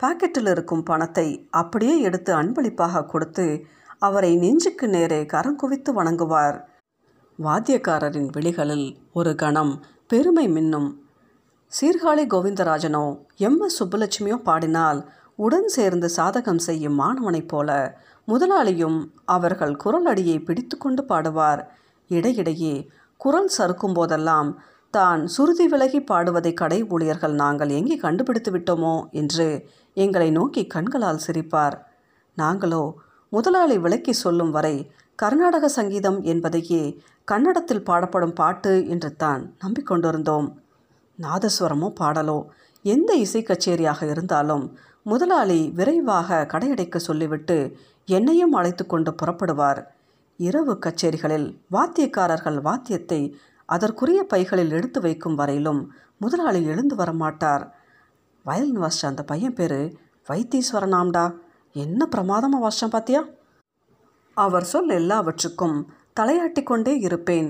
பாக்கெட்டில் 0.05 0.51
இருக்கும் 0.55 0.83
பணத்தை 0.83 1.29
அப்படியே 1.61 1.97
எடுத்து 2.01 2.31
அன்பளிப்பாக 2.35 3.05
கொடுத்து 3.05 3.47
அவரை 3.99 4.31
நெஞ்சுக்கு 4.37 4.87
நேரே 4.89 5.21
கரங்குவித்து 5.25 5.91
வணங்குவார். 5.99 6.57
வாத்தியக்காரரின் 7.39 8.29
விழிகளில் 8.37 8.87
ஒரு 9.13 9.33
கணம் 9.35 9.73
பெருமை 10.07 10.47
மின்னும். 10.49 10.89
சீர்காழி 11.73 12.25
கோவிந்தராஜனோ 12.27 13.05
எம். 13.39 13.61
எஸ். 13.67 13.77
சுப்புலட்சுமியோ 13.79 14.37
பாடினால் 14.49 15.01
உடன் 15.39 15.69
சேர்ந்து 15.69 16.09
சாதகம் 16.17 16.63
செய்யும் 16.67 16.95
மாணவனைப் 16.95 17.49
போல 17.49 17.71
முதலாளியும் 18.29 18.99
அவர்கள் 19.37 19.75
குரல் 19.77 20.07
அடியை 20.07 20.37
பிடித்து 20.41 20.77
கொண்டு 20.79 21.03
பாடுவார். 21.09 21.63
இடையிடையே 22.11 22.75
குரல் 23.21 23.51
சறுக்கும் 23.57 23.95
போதெல்லாம் 23.95 24.51
தான் 24.95 25.23
சுருதி 25.27 25.67
விலகி 25.69 26.01
பாடுவதை 26.01 26.53
கடை 26.55 26.79
ஊழியர்கள் 26.85 27.35
நாங்கள் 27.35 27.69
எங்கே 27.69 27.97
கண்டுபிடித்து 27.97 28.51
விட்டோமோ 28.53 28.95
என்று 29.11 29.49
எங்களை 29.97 30.29
நோக்கி 30.31 30.63
கண்களால் 30.67 31.25
சிரிப்பார். 31.27 31.77
நாங்களோ 32.37 32.85
முதலாளி 33.29 33.79
விளக்கி 33.79 34.13
சொல்லும் 34.13 34.51
வரை 34.51 34.77
கர்நாடக 35.17 35.67
சங்கீதம் 35.69 36.19
என்பதையே 36.23 36.83
கன்னடத்தில் 37.25 37.87
பாடப்படும் 37.89 38.35
பாட்டு 38.35 38.73
என்று 38.89 39.11
தான் 39.17 39.43
நம்பிக்கொண்டிருந்தோம். 39.65 40.49
நாதஸ்வரமோ 41.19 41.89
பாடலோ 42.01 42.39
எந்த 42.85 43.11
இசை 43.15 43.43
கச்சேரியாக 43.43 44.01
இருந்தாலும் 44.11 44.65
முதலாளி 45.03 45.61
விரைவாக 45.79 46.47
கடையடைக்க 46.53 46.97
சொல்லிவிட்டு 46.99 47.59
என்னையும் 48.09 48.53
அழைத்து 48.53 48.85
கொண்டு 48.87 49.11
புறப்படுவார். 49.11 49.81
இரவு 50.37 50.75
கச்சேரிகளில் 50.79 51.49
வாத்தியக்காரர்கள் 51.73 52.59
வாத்தியத்தை 52.61 53.21
அதற்குரிய 53.69 54.21
பைகளில் 54.33 54.71
எடுத்து 54.71 55.01
வைக்கும் 55.01 55.35
வரையிலும் 55.35 55.83
முதலாளி 56.17 56.61
எழுந்து 56.65 56.95
வரமாட்டார். 56.97 57.65
வயலின் 58.47 58.81
வாசிச்ச 58.81 59.07
அந்த 59.07 59.23
பையன் 59.23 59.55
பேர் 59.55 59.79
வைத்தீஸ்வரனாம்டா. 60.29 61.35
என்ன 61.73 62.07
பிரமாதமாக 62.07 62.63
வாசிச்சான் 62.65 62.91
பாத்தியா? 62.91 63.25
அவர் 64.37 64.65
சொல் 64.65 64.89
எல்லாவற்றுக்கும் 64.89 65.77
தலையாட்டி 66.21 66.63
கொண்டே 66.63 66.99
இருப்பேன். 66.99 67.49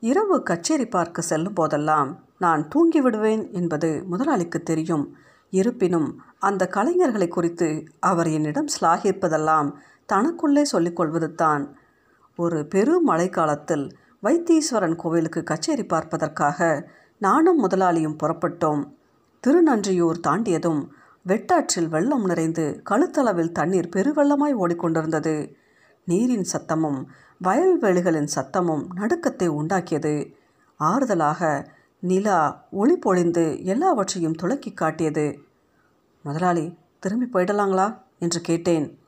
இரவு 0.00 0.42
கச்சேரி 0.42 0.86
பார்க்க 0.86 1.22
செல்லும் 1.22 1.52
போதெல்லாம் 1.52 2.10
நான் 2.38 2.68
தூங்கி 2.68 3.00
விடுவேன் 3.00 3.52
என்பது 3.52 4.04
முதலாளிக்கு 4.06 4.62
தெரியும். 4.62 5.16
இருப்பினும் 5.50 6.08
அந்த 6.38 6.68
கலைஞர்களை 6.74 7.28
குறித்து 7.28 7.68
அவர் 8.00 8.28
என்னிடம் 8.28 8.68
ஸ்லாகிப்பதெல்லாம் 8.80 9.68
தனக்குள்ளே 10.12 10.62
சொல்லிக்கொள்வது 10.62 11.34
தான். 11.34 11.76
ஒரு 12.36 12.66
பெரு 12.66 12.94
மழைக்காலத்தில் 13.06 13.90
வைத்தீஸ்வரன் 14.22 14.96
கோவிலுக்கு 14.96 15.42
கச்சேரி 15.42 15.84
பார்ப்பதற்காக 15.84 16.90
நானும் 17.18 17.68
முதலாளியும் 17.68 18.18
புறப்பட்டோம். 18.22 18.82
திருநன்றியூர் 19.42 20.18
தாண்டியதும் 20.28 20.86
வெட்டாற்றில் 21.26 21.88
வெள்ளம் 21.88 22.24
நிறைந்து 22.24 22.82
கழுத்தளவில் 22.90 23.52
தண்ணீர் 23.52 23.88
பெருவெள்ளமாய் 23.88 24.54
ஓடிக்கொண்டிருந்தது. 24.54 25.54
நீரின் 26.04 26.46
சத்தமும் 26.52 27.04
வயல்வெளிகளின் 27.44 28.28
சத்தமும் 28.34 28.84
நடுக்கத்தை 28.96 29.48
உண்டாக்கியது. 29.48 30.32
ஆறுதலாக 30.80 31.66
நிலா 32.00 32.66
ஒளி 32.70 32.96
பொழிந்து 32.96 33.64
எல்லாவற்றையும் 33.64 34.34
துளக்கி 34.34 34.72
காட்டியது. 34.72 35.38
முதலாளி 36.22 36.78
திரும்பி 36.98 37.26
போயிடலாங்களா? 37.32 37.86
என்று 38.18 38.40
கேட்டேன். 38.40 38.98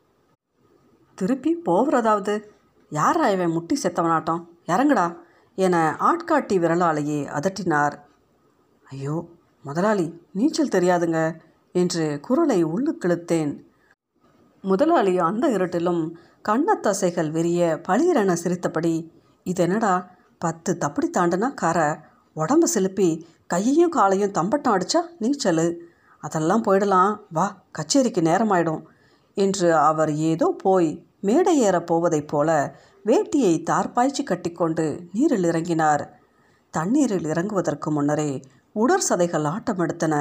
திருப்பி 1.15 1.63
போகிறதாவது 1.67 2.35
யாரா 2.91 3.29
இவன் 3.29 3.51
முட்டி 3.51 3.79
செத்தவனாட்டம்? 3.83 4.43
இறங்குடா 4.67 5.17
என 5.55 5.97
ஆட்காட்டி 6.01 6.57
விரலாலேயே 6.59 7.21
அதட்டினார். 7.29 7.95
ஐயோ 8.85 9.29
முதலாளி 9.69 10.05
நீச்சல் 10.33 10.75
தெரியாதுங்க 10.75 11.21
என்று 11.75 12.05
குரலை 12.21 12.59
உள்ளுக்கிழுத்தேன். 12.65 13.51
முதலாளி 14.65 15.13
அந்த 15.19 15.47
இருட்டிலும் 15.49 16.03
கண்ணத்தசைகள் 16.49 17.31
விரிய 17.31 17.63
பளிரென 17.89 18.33
சிரித்தபடி 18.33 18.95
இது 19.47 19.63
என்னடா 19.63 19.95
பத்து 20.39 20.71
தப்படி 20.85 21.09
தாண்டுனா 21.17 21.49
கரை 21.55 21.89
உடம்பு 22.37 22.69
சிலுப்பி 22.75 23.09
கையையும் 23.47 23.95
காலையும் 23.97 24.31
தம்பட்டம் 24.31 24.75
அடிச்சா 24.77 25.01
நீச்சல். 25.19 25.67
அதெல்லாம் 26.23 26.65
போயிடலாம் 26.65 27.13
வா 27.31 27.47
கச்சேரிக்கு 27.79 28.23
நேரமாயிடும் 28.31 28.83
என்று 29.37 29.69
அவர் 29.91 30.13
ஏதோ 30.31 30.47
போய் 30.63 30.91
மேடை 31.21 31.55
ஏறப் 31.61 31.89
போவதைப் 31.91 32.29
போல 32.29 32.51
வேட்டியை 33.05 33.55
தார்பாய்ச்சி 33.71 34.23
கட்டிக்கொண்டு 34.23 34.87
நீரில் 35.13 35.49
இறங்கினார். 35.51 36.05
தண்ணீரில் 36.75 37.29
இறங்குவதற்கு 37.33 37.91
முன்னரே 37.97 38.31
உடற் 38.77 39.07
சதைகள் 39.09 39.47
ஆட்டமெடுத்தன. 39.53 40.15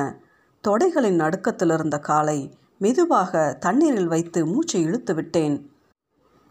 தொடைகளின் 0.63 1.20
நடுக்கத்தில் 1.24 1.74
இருந்த 1.74 1.98
காலை 2.00 2.39
மெதுவாக 2.77 3.58
தண்ணீரில் 3.60 4.08
வைத்து 4.08 4.46
மூச்சை 4.46 4.82
இழுத்து 4.82 5.13
விட்டேன். 5.13 5.56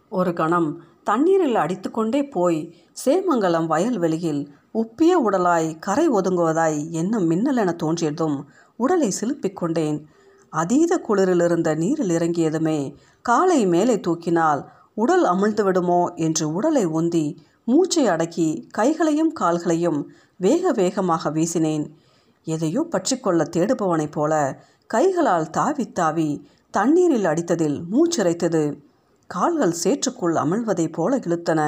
ஒரு 0.08 0.32
கணம் 0.32 0.68
தண்ணீரில் 1.04 1.54
அடித்துக்கொண்டே 1.54 2.20
போய் 2.28 2.60
சேமங்கலம் 3.04 3.66
வயல்வெளியில் 3.66 4.42
உப்பிய 4.74 5.12
உடலாய் 5.26 5.68
கரை 5.78 6.06
ஒதுங்குவதாய் 6.08 6.90
எண்ணம் 6.90 7.26
மின்னலென 7.30 7.70
தோன்றியதும் 7.82 8.36
உடலை 8.76 9.12
சிலுப்பிக் 9.20 9.56
கொண்டேன். 9.56 9.98
அதீத 10.52 11.00
குளிரிலிருந்த 11.08 11.76
நீரில் 11.76 12.08
இறங்கியதுமே 12.08 12.78
காலை 13.22 13.66
மேலே 13.66 13.96
தூக்கினால் 13.96 14.60
உடல் 14.94 15.24
அமிழ்ந்துவிடுமோ 15.24 16.00
என்று 16.16 16.52
உடலை 16.52 16.86
உந்தி 16.86 17.26
மூச்சை 17.64 18.06
அடக்கி 18.06 18.48
கைகளையும் 18.70 19.32
கால்களையும் 19.40 20.00
வேக 20.36 20.72
வேகமாக 20.72 21.30
வீசினேன். 21.30 21.84
எதையோ 22.46 22.86
பற்றிக்கொள்ள 22.90 23.44
தேடுபவனைப் 23.56 24.10
போல 24.10 24.62
கைகளால் 24.86 25.50
தாவி 25.50 25.92
தாவி 25.92 26.48
தண்ணீரில் 26.70 27.24
அடித்ததில் 27.24 27.78
மூச்சிறைத்தது 27.92 28.62
கால்கள் 29.26 29.74
சேற்றுக்குள் 29.84 30.34
அமிழ்வதைப் 30.34 30.92
போல 30.92 31.16
இழுத்தன. 31.16 31.60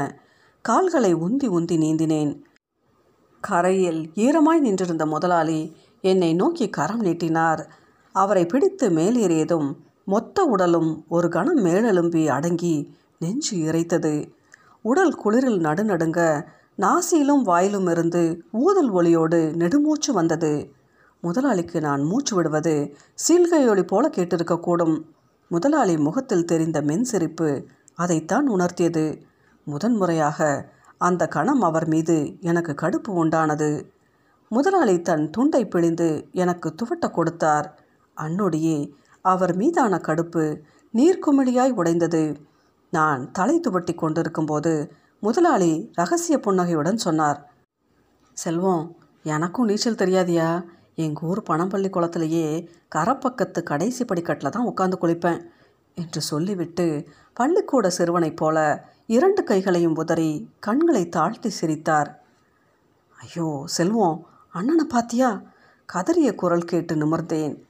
கால்களை 0.65 1.15
உந்தி 1.15 1.47
உந்தி 1.57 1.77
நீந்தினேன். 1.85 2.33
கரையில் 3.41 4.11
ஈரமாய் 4.15 4.59
நின்றிருந்த 4.59 5.07
முதலாளி 5.07 5.77
என்னை 6.01 6.35
நோக்கி 6.35 6.69
கரம் 6.69 7.01
நீட்டினார். 7.01 7.63
அவரை 8.15 8.47
பிடித்து 8.47 8.91
மேலேறியதும் 8.91 9.69
மொத்த 10.05 10.45
உடலும் 10.45 11.05
ஒரு 11.09 11.29
கணம் 11.29 11.65
மேலெலும்பி 11.65 12.27
அடங்கி 12.27 12.95
நெஞ்சு 13.19 13.57
இறைத்தது. 13.57 14.33
உடல் 14.83 15.15
குளிரில் 15.25 15.61
நடுநடுங்க 15.61 16.21
நாசியிலும் 16.79 17.43
வாயிலும் 17.43 17.91
இருந்து 17.91 18.43
ஊதல் 18.51 18.93
ஒளியோடு 18.93 19.55
நெடுமூச்சு 19.55 20.13
வந்தது. 20.13 20.73
முதலாளிக்கு 21.21 21.81
நான் 21.81 22.03
மூச்சு 22.03 22.37
விடுவது 22.37 22.97
சீல்கையொலி 23.15 23.83
போல 23.83 24.09
கேட்டிருக்கக்கூடும். 24.09 25.03
முதலாளி 25.49 25.99
முகத்தில் 25.99 26.45
தெரிந்த 26.45 26.83
மென்சிரிப்பு 26.83 27.65
அதைத்தான் 27.95 28.51
உணர்த்தியது. 28.51 29.23
முதன்முறையாக 29.65 30.69
அந்த 30.99 31.29
கணம் 31.29 31.63
அவர் 31.63 31.89
மீது 31.89 32.37
எனக்கு 32.41 32.73
கடுப்பு 32.73 33.09
உண்டானது. 33.09 33.87
முதலாளி 34.49 35.03
தன் 35.03 35.31
துண்டை 35.31 35.69
பிழிந்து 35.69 36.29
எனக்கு 36.33 36.75
துவட்ட 36.75 37.11
கொடுத்தார். 37.11 37.81
அன்னொடியே 38.17 38.93
அவர் 39.21 39.57
மீதான 39.57 39.97
கடுப்பு 39.97 40.61
நீர்க்குமிழியாய் 40.95 41.71
உடைந்தது. 41.71 42.41
நான் 42.91 43.31
தலை 43.31 43.61
துவட்டி 43.61 43.95
கொண்டிருக்கும்போது 43.95 44.93
முதலாளி 45.21 45.91
ரகசிய 45.95 46.41
புன்னகையுடன் 46.41 46.97
சொன்னார். 46.97 47.51
செல்வம் 48.33 48.97
எனக்கும் 49.23 49.65
நீச்சல் 49.65 49.95
தெரியாதியா? 49.95 50.65
எங்கள் 50.95 51.29
ஊர் 51.29 51.43
பணம்பள்ளி 51.43 51.89
குளத்திலேயே 51.91 52.69
கரப்பக்கத்து 52.95 53.63
கடைசி 53.63 54.05
படிக்கட்டில் 54.05 54.51
தான் 54.51 54.69
உட்காந்து 54.69 54.93
குளிப்பேன் 55.01 55.41
என்று 55.95 56.21
சொல்லிவிட்டு 56.21 57.09
பள்ளிக்கூட 57.33 57.91
சிறுவனைப் 57.91 58.37
போல 58.37 58.87
இரண்டு 59.07 59.45
கைகளையும் 59.45 59.97
உதறி 59.97 60.51
கண்களை 60.61 61.09
தாழ்த்தி 61.09 61.49
சிரித்தார். 61.49 62.23
ஐயோ 63.19 63.63
செல்வம் 63.65 64.27
அண்ணனை 64.53 64.85
பாத்தியா? 64.85 65.43
கதறிய 65.93 66.35
குரல் 66.35 66.65
கேட்டு 66.65 66.95
நிமிர்ந்தேன். 66.95 67.63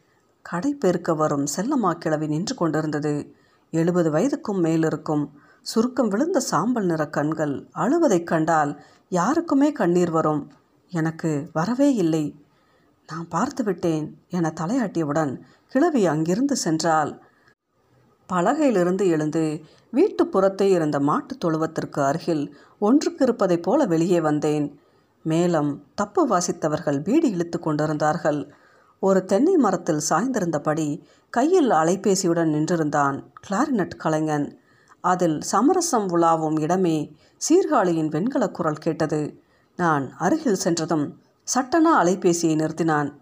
கடை 0.43 0.75
பெருக்க 0.75 1.14
வரும் 1.14 1.47
செல்லம்மா 1.57 1.93
கிழவி 1.93 2.26
நின்று 2.26 2.55
கொண்டிருந்தது. 2.55 3.35
எழுபது 3.71 4.11
வயதுக்கும் 4.11 4.61
மேலிருக்கும். 4.61 5.26
சுருக்கம் 5.62 6.09
விழுந்த 6.09 6.41
சாம்பல் 6.41 6.85
நிற 6.85 7.07
கண்கள் 7.07 7.69
அழுவதைக் 7.75 8.27
கண்டால் 8.27 8.81
யாருக்குமே 9.09 9.73
கண்ணீர் 9.73 10.11
வரும். 10.11 10.53
எனக்கு 10.91 11.50
வரவே 11.53 11.95
இல்லை. 11.95 12.45
நான் 13.07 13.29
பார்த்து 13.29 13.65
விட்டேன் 13.65 14.19
என 14.29 14.53
தலையாட்டியவுடன் 14.61 15.41
கிழவி 15.69 16.07
அங்கிருந்து 16.07 16.57
சென்றால் 16.57 17.23
பலகையிலிருந்து 18.33 19.07
எழுந்து 19.07 19.61
வீட்டு 19.91 20.27
புறத்தே 20.27 20.71
இருந்த 20.71 21.00
மாட்டுத் 21.00 21.45
தொழுவத்திற்கு 21.45 22.05
அருகில் 22.05 22.57
ஒன்றுக்கு 22.79 23.25
இருப்பதைப் 23.25 23.62
போல 23.62 23.85
வெளியே 23.85 24.21
வந்தேன். 24.21 24.81
மேலும் 25.23 25.85
தப்பு 25.95 26.29
வாசித்தவர்கள் 26.29 27.03
பீடி 27.03 27.31
இழுத்து 27.31 27.59
கொண்டிருந்தார்கள். 27.59 28.53
ஒரு 29.00 29.25
தென்னை 29.25 29.57
மரத்தில் 29.57 30.00
சாய்ந்திருந்தபடி 30.11 31.00
கையில் 31.31 31.71
அலைபேசியுடன் 31.71 32.50
நின்றிருந்தான் 32.50 33.25
கிளாரினட் 33.49 33.97
கலைஞன். 33.97 34.59
அதில் 35.00 35.40
சமரசம் 35.40 36.09
உலாவும் 36.09 36.61
இடமே 36.61 37.17
சீர்காழியின் 37.37 38.09
வெண்கலக் 38.09 38.55
குரல் 38.55 38.76
கேட்டது. 38.76 39.43
நான் 39.76 40.17
அருகில் 40.17 40.55
சென்றதும் 40.55 41.21
சட்டனா 41.55 42.02
அலைபேசியை 42.02 42.55
நிறுத்தினான். 42.57 43.14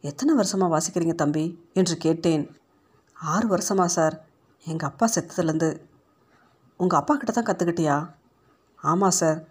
எத்தனை 0.00 0.34
வருஷமாக 0.34 0.78
வாசிக்கிறீங்க 0.78 1.14
தம்பி? 1.14 1.68
என்று 1.72 1.96
கேட்டேன். 1.96 2.56
ஆறு 3.12 3.56
வருஷமா 3.56 3.84
சார். 3.84 4.24
எங்கள் 4.64 4.88
அப்பா 4.88 5.08
செத்ததுலேருந்து. 5.14 5.80
உங்கள் 6.76 6.98
அப்பா 6.98 7.16
கிட்ட 7.16 7.32
தான் 7.32 7.44
கற்றுக்கிட்டியா 7.44 8.10
ஆமாம் 8.76 9.10
சார். 9.10 9.44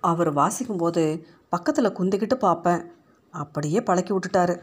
அவர் 0.00 0.34
வாசிக்கும்போது 0.34 1.22
பக்கத்தில் 1.48 1.92
குந்திக்கிட்டு 1.92 2.34
பார்ப்பேன் 2.34 2.92
அப்படியே 3.30 3.80
பழக்கி 3.80 4.14
விட்டுட்டாரு. 4.14 4.62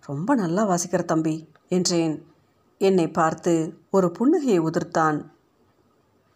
ரொம்ப 0.00 0.34
நல்லா 0.34 0.68
வாசிக்கிற 0.68 1.04
தம்பி 1.04 1.48
என்றேன். 1.68 2.33
என்னை 2.88 3.06
பார்த்து 3.10 3.52
ஒரு 3.90 4.06
புன்னகையை 4.18 4.60
உதிர்த்தான். 4.60 5.18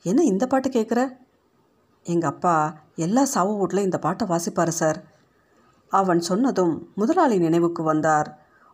என்ன 0.05 0.21
இந்த 0.23 0.45
பாட்டு 0.47 0.69
கேட்குற 0.69 1.01
எங்கள் 2.07 2.31
அப்பா 2.31 2.57
எல்லா 2.97 3.23
சாவு 3.25 3.53
வீட்லையும் 3.59 3.89
இந்த 3.89 3.99
பாட்டை 3.99 4.25
வாசிப்பார் 4.29 4.79
சார். 4.81 4.99
அவன் 5.93 6.21
சொன்னதும் 6.21 6.75
முதலாளி 6.95 7.37
நினைவுக்கு 7.39 7.83
வந்தார். 7.83 8.29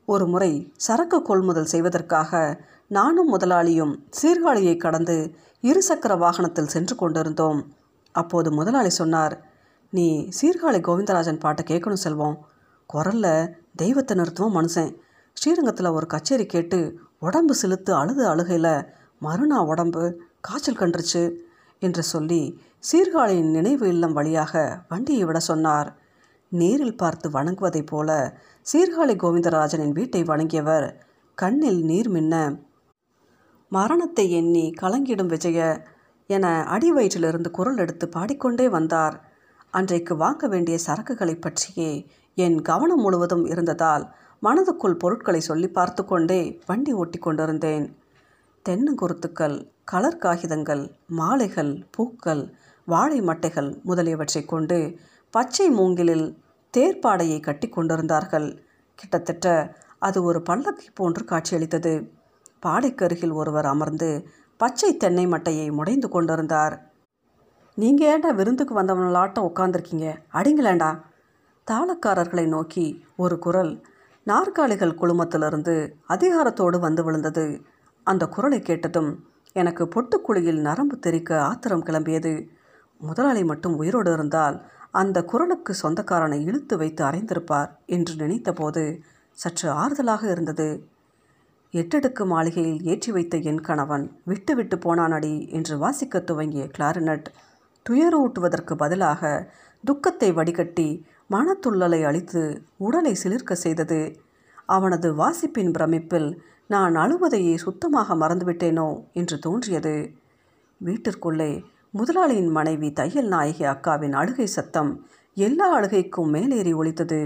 ஒரு 0.08 0.24
முறை 0.26 0.52
சரக்கு 0.86 1.18
கொள்முதல் 1.22 1.72
செய்வதற்காக 1.72 2.32
நானும் 2.88 3.30
முதலாளியும் 3.34 3.94
சீர்காழியை 4.18 4.76
கடந்து 4.76 5.16
இருசக்கர 5.64 6.12
வாகனத்தில் 6.18 6.72
சென்று 6.74 6.94
கொண்டிருந்தோம். 6.96 7.60
அப்போது 8.14 8.48
முதலாளி 8.52 8.92
சொன்னார் 9.00 9.34
நீ 9.92 10.06
சீர்காழி 10.38 10.80
கோவிந்தராஜன் 10.88 11.42
பாட்டை 11.44 11.62
கேட்கணும் 11.70 12.04
செல்வம். 12.04 12.36
குரல்ல 12.90 13.26
தெய்வத்தை 13.76 14.14
நிறுத்துவோம் 14.18 14.56
மனுஷன் 14.58 14.92
ஸ்ரீரங்கத்தில் 15.36 15.94
ஒரு 15.96 16.06
கச்சேரி 16.06 16.44
கேட்டு 16.46 16.78
உடம்பு 17.24 17.54
செலுத்து 17.54 17.90
அழுது 17.94 18.22
அழுகையில் 18.28 18.74
மறுநா 19.22 19.58
உடம்பு? 19.64 20.04
காய்ச்சல் 20.40 20.80
கண்டுருச்சு? 20.80 21.22
என்று 21.82 22.02
சொல்லி 22.02 22.42
சீர்காழியின் 22.88 23.52
நினைவு 23.56 23.84
இல்லம் 23.88 24.12
வழியாக 24.12 24.52
வண்டியை 24.88 25.24
விட 25.24 25.38
சொன்னார். 25.40 25.88
நேரில் 26.52 26.96
பார்த்து 26.96 27.26
வணங்குவதைப் 27.30 27.86
போல 27.86 28.10
சீர்காழி 28.66 29.14
கோவிந்தராஜனின் 29.22 29.96
வீட்டை 29.98 30.22
வணங்கியவர் 30.22 30.86
கண்ணில் 31.38 31.80
நீர் 31.84 32.08
மின்ன 32.08 32.34
மரணத்தை 33.72 34.26
எண்ணி 34.30 34.64
கலங்கிடும் 34.82 35.30
விஜய 35.32 35.60
என 36.30 36.46
அடி 36.74 36.90
வயிற்றிலிருந்து 36.92 37.50
குரல் 37.50 37.76
எடுத்து 37.76 38.06
பாடிக்கொண்டே 38.08 38.66
வந்தார். 38.68 39.16
அன்றைக்கு 39.70 40.12
வாங்க 40.16 40.46
வேண்டிய 40.48 40.76
சரக்குகளை 40.86 41.34
பற்றியே 41.40 41.90
என் 42.38 42.58
கவனம் 42.62 43.02
முழுவதும் 43.04 43.44
இருந்ததால் 43.46 44.04
மனதுக்குள் 44.44 45.00
பொருட்களை 45.02 45.40
சொல்லி 45.40 45.68
பார்த்து 45.70 46.02
கொண்டே 46.04 46.40
வண்டி 46.66 46.92
ஓட்டி 46.92 47.18
கொண்டிருந்தேன் 47.18 47.86
தென்னங்குருத்துக்கள் 48.66 49.56
கலர் 49.84 50.22
காகிதங்கள் 50.24 50.82
மாலைகள் 51.18 51.72
பூக்கள் 51.90 52.42
வாழை 52.88 53.18
மட்டைகள் 53.20 53.70
முதலியவற்றை 53.84 54.42
கொண்டு 54.44 54.78
பச்சை 55.34 55.66
மூங்கிலில் 55.68 56.26
தேர்ப்பாடையை 56.74 57.38
கட்டி 57.40 57.68
கொண்டிருந்தார்கள். 57.68 58.48
கிட்டத்தட்ட 58.98 59.46
அது 59.98 60.18
ஒரு 60.22 60.40
பல்லக்கை 60.48 60.88
போன்று 60.94 61.22
காட்சியளித்தது. 61.24 61.94
பாடைக்கருகில் 62.62 63.34
ஒருவர் 63.40 63.68
அமர்ந்து 63.72 64.08
பச்சை 64.60 64.90
தென்னை 64.96 65.24
மட்டையை 65.26 65.66
முடைந்து 65.78 66.08
கொண்டிருந்தார். 66.08 66.74
நீங்கள் 67.78 68.08
ஏன்டா 68.10 68.30
விருந்துக்கு 68.40 68.74
வந்தவங்களாட்டம் 68.80 69.48
உட்காந்துருக்கீங்க 69.50 70.08
அடிங்களேண்டா 70.38 70.90
தாளக்காரர்களை 71.66 72.46
நோக்கி 72.46 72.86
ஒரு 73.16 73.36
குரல் 73.38 73.72
நாற்காலிகள் 74.26 74.98
குழுமத்திலிருந்து 75.00 75.74
அதிகாரத்தோடு 76.08 76.78
வந்து 76.78 77.04
விழுந்தது. 77.04 77.62
அந்த 78.04 78.26
குரலை 78.26 78.60
கேட்டதும் 78.60 79.10
எனக்கு 79.52 79.84
பொட்டுக்குழியில் 79.84 80.60
நரம்பு 80.60 80.98
தெறிக்க 80.98 81.30
ஆத்திரம் 81.42 81.84
கிளம்பியது. 81.84 82.32
முதலாளி 83.00 83.44
மட்டும் 83.44 83.76
உயிரோடு 83.76 84.12
இருந்தால் 84.12 84.56
அந்த 84.90 85.24
குரலுக்கு 85.24 85.74
சொந்தக்காரனை 85.82 86.38
இழுத்து 86.40 86.76
வைத்து 86.76 87.04
அறைந்திருப்பார் 87.04 87.70
என்று 87.86 88.14
நினைத்தபோது 88.14 89.00
சற்று 89.38 89.68
ஆறுதலாக 89.72 90.22
இருந்தது. 90.30 90.68
எட்டடுக்கு 91.74 92.24
மாளிகையில் 92.24 92.82
ஏற்றி 92.82 93.12
வைத்த 93.12 93.36
என் 93.36 93.60
கணவன் 93.60 94.04
விட்டு 94.24 94.54
விட்டு 94.54 94.76
அடி 94.98 95.48
என்று 95.48 95.78
வாசிக்க 95.78 96.20
துவங்கிய 96.20 96.64
கிளாரினட் 96.78 97.28
துயரூட்டுவதற்கு 97.86 98.74
பதிலாக 98.74 99.50
துக்கத்தை 99.84 100.32
வடிகட்டி 100.32 100.88
மனத்துள்ளலை 101.30 102.00
அழித்து 102.04 102.42
உடலை 102.76 103.14
சிலிர்க்க 103.14 103.52
செய்தது. 103.54 104.00
அவனது 104.66 105.08
வாசிப்பின் 105.14 105.72
பிரமிப்பில் 105.78 106.28
நான் 106.66 106.94
அழுவதையே 106.94 107.54
சுத்தமாக 107.54 108.14
மறந்துவிட்டேனோ 108.14 108.88
என்று 109.12 109.38
தோன்றியது. 109.38 109.94
வீட்டிற்குள்ளே 110.80 111.52
முதலாளியின் 111.90 112.50
மனைவி 112.50 112.92
தையல் 112.92 113.28
நாயகி 113.28 113.64
அக்காவின் 113.64 114.12
அழுகை 114.12 114.46
சத்தம் 114.46 114.90
எல்லா 115.36 115.66
அழுகைக்கும் 115.78 116.30
மேலேறி 116.30 116.72
ஒழித்தது 116.74 117.20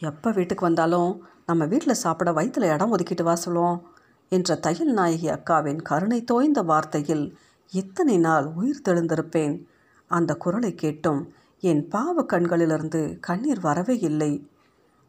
எப்போ 0.00 0.30
வீட்டுக்கு 0.30 0.64
வந்தாலும் 0.64 1.10
நம்ம 1.46 1.64
வீட்டில் 1.64 2.02
சாப்பிட 2.04 2.32
வயிற்றில் 2.32 2.70
இடம் 2.74 2.92
ஒதுக்கிட்டு 2.94 3.22
வா 3.22 3.34
சொல்லுவோம் 3.34 3.78
என்ற 4.32 4.54
தையல் 4.56 4.92
நாயகி 4.92 5.28
அக்காவின் 5.28 5.80
கருணை 5.82 6.20
தோய்ந்த 6.24 6.60
வார்த்தையில் 6.62 7.24
எத்தனை 7.72 8.16
நாள் 8.18 8.46
உயிர் 8.54 8.84
தெழுந்திருப்பேன்? 8.88 9.54
அந்த 10.10 10.34
குரலை 10.34 10.74
கேட்டும் 10.74 11.20
என் 11.64 11.88
பாவ 11.88 12.24
கண்களிலிருந்து 12.24 13.18
கண்ணீர் 13.20 13.60
வரவே 13.60 13.98
இல்லை. 13.98 14.50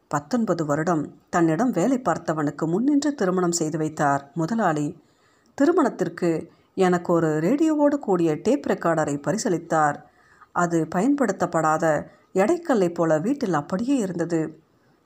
பத்தொன்பது 0.07 0.65
வருடம் 0.65 1.15
தன்னிடம் 1.29 1.71
வேலை 1.71 1.99
பார்த்தவனுக்கு 1.99 2.65
முன்னின்று 2.65 3.15
திருமணம் 3.15 3.51
செய்து 3.51 3.77
வைத்தார் 3.77 4.31
முதலாளி. 4.33 4.97
திருமணத்திற்கு 5.53 6.51
எனக்கு 6.75 7.13
ஒரு 7.13 7.39
ரேடியோவோடு 7.39 7.99
கூடிய 7.99 8.35
டேப் 8.43 8.65
ரெக்கார்டரை 8.65 9.21
பரிசளித்தார். 9.21 9.95
அது 10.51 10.87
பயன்படுத்தப்படாத 10.95 12.07
எடைக்கல்லை 12.33 12.93
போல 12.93 13.17
வீட்டில் 13.17 13.53
அப்படியே 13.53 13.95
இருந்தது. 13.95 14.59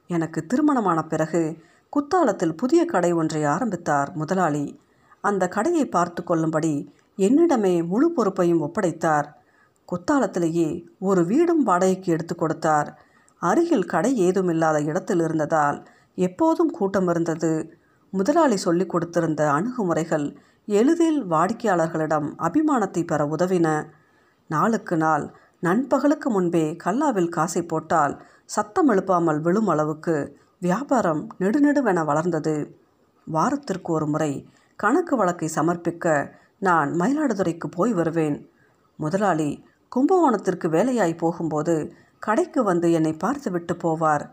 எனக்கு 0.08 0.46
திருமணமான 0.46 1.04
பிறகு 1.04 1.58
குத்தாலத்தில் 1.90 2.58
புதிய 2.58 2.86
கடை 2.86 3.12
ஒன்றை 3.12 3.44
ஆரம்பித்தார் 3.44 4.12
முதலாளி. 4.16 4.80
அந்த 5.22 5.48
கடையை 5.48 5.86
பார்த்து 5.86 6.24
கொள்ளும்படி 6.24 6.94
என்னிடமே 7.18 7.88
முழு 7.88 8.12
பொறுப்பையும் 8.12 8.62
ஒப்படைத்தார். 8.62 9.37
குத்தாலத்திலேயே 9.92 10.70
ஒரு 11.00 11.26
வீடும் 11.26 11.64
வாடகைக்கு 11.64 12.10
எடுத்து 12.12 12.36
கொடுத்தார். 12.36 12.90
அருகில் 13.42 13.86
கடை 13.86 14.12
ஏதும் 14.18 14.50
இல்லாத 14.50 14.78
இடத்தில் 14.82 15.20
இருந்ததால் 15.20 15.78
எப்போதும் 16.18 16.72
கூட்டம் 16.72 17.08
இருந்தது. 17.08 17.52
முதலாளி 18.14 18.58
சொல்லிக் 18.58 18.92
கொடுத்திருந்த 18.94 19.42
அணுகுமுறைகள் 19.48 20.28
எளிதில் 20.68 21.20
வாடிக்கையாளர்களிடம் 21.26 22.28
அபிமானத்தை 22.38 23.06
பெற 23.06 23.22
உதவின. 23.26 23.68
நாளுக்கு 24.50 24.98
நாள் 24.98 25.26
நண்பகலுக்கு 25.60 26.30
முன்பே 26.30 26.66
கல்லாவில் 26.84 27.30
காசை 27.30 27.62
போட்டால் 27.62 28.14
சத்தம் 28.46 28.90
எழுப்பாமல் 28.90 29.40
விழும் 29.42 29.68
அளவுக்கு 29.68 30.16
வியாபாரம் 30.60 31.24
நெடுநெடுவென 31.40 32.04
வளர்ந்தது. 32.06 32.56
வாரத்திற்கு 33.28 33.92
ஒரு 33.94 34.08
முறை 34.08 34.32
கணக்கு 34.80 35.16
வழக்கை 35.16 35.50
சமர்ப்பிக்க 35.56 36.34
நான் 36.60 36.90
மயிலாடுதுறைக்கு 36.92 37.68
போய் 37.76 37.94
வருவேன். 37.94 38.38
முதலாளி 39.00 39.50
கும்பகோணத்திற்கு 39.92 40.68
வேலையாய் 40.70 41.18
போகும்போது 41.18 41.94
கடைக்கு 42.20 42.64
வந்து 42.64 42.92
என்னை 42.92 43.14
பார்த்துவிட்டு 43.14 43.74
போவார். 43.74 44.26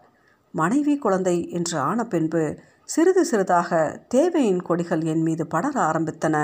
மனைவி 0.54 0.98
குழந்தை 0.98 1.50
என்று 1.50 1.78
ஆன 1.78 2.04
பின்பு 2.04 2.58
சிறிது 2.84 3.24
சிறிதாக 3.24 4.00
தேவையின் 4.08 4.62
கொடிகள் 4.62 5.02
என் 5.02 5.22
மீது 5.22 5.46
படர 5.46 5.74
ஆரம்பித்தன. 5.80 6.36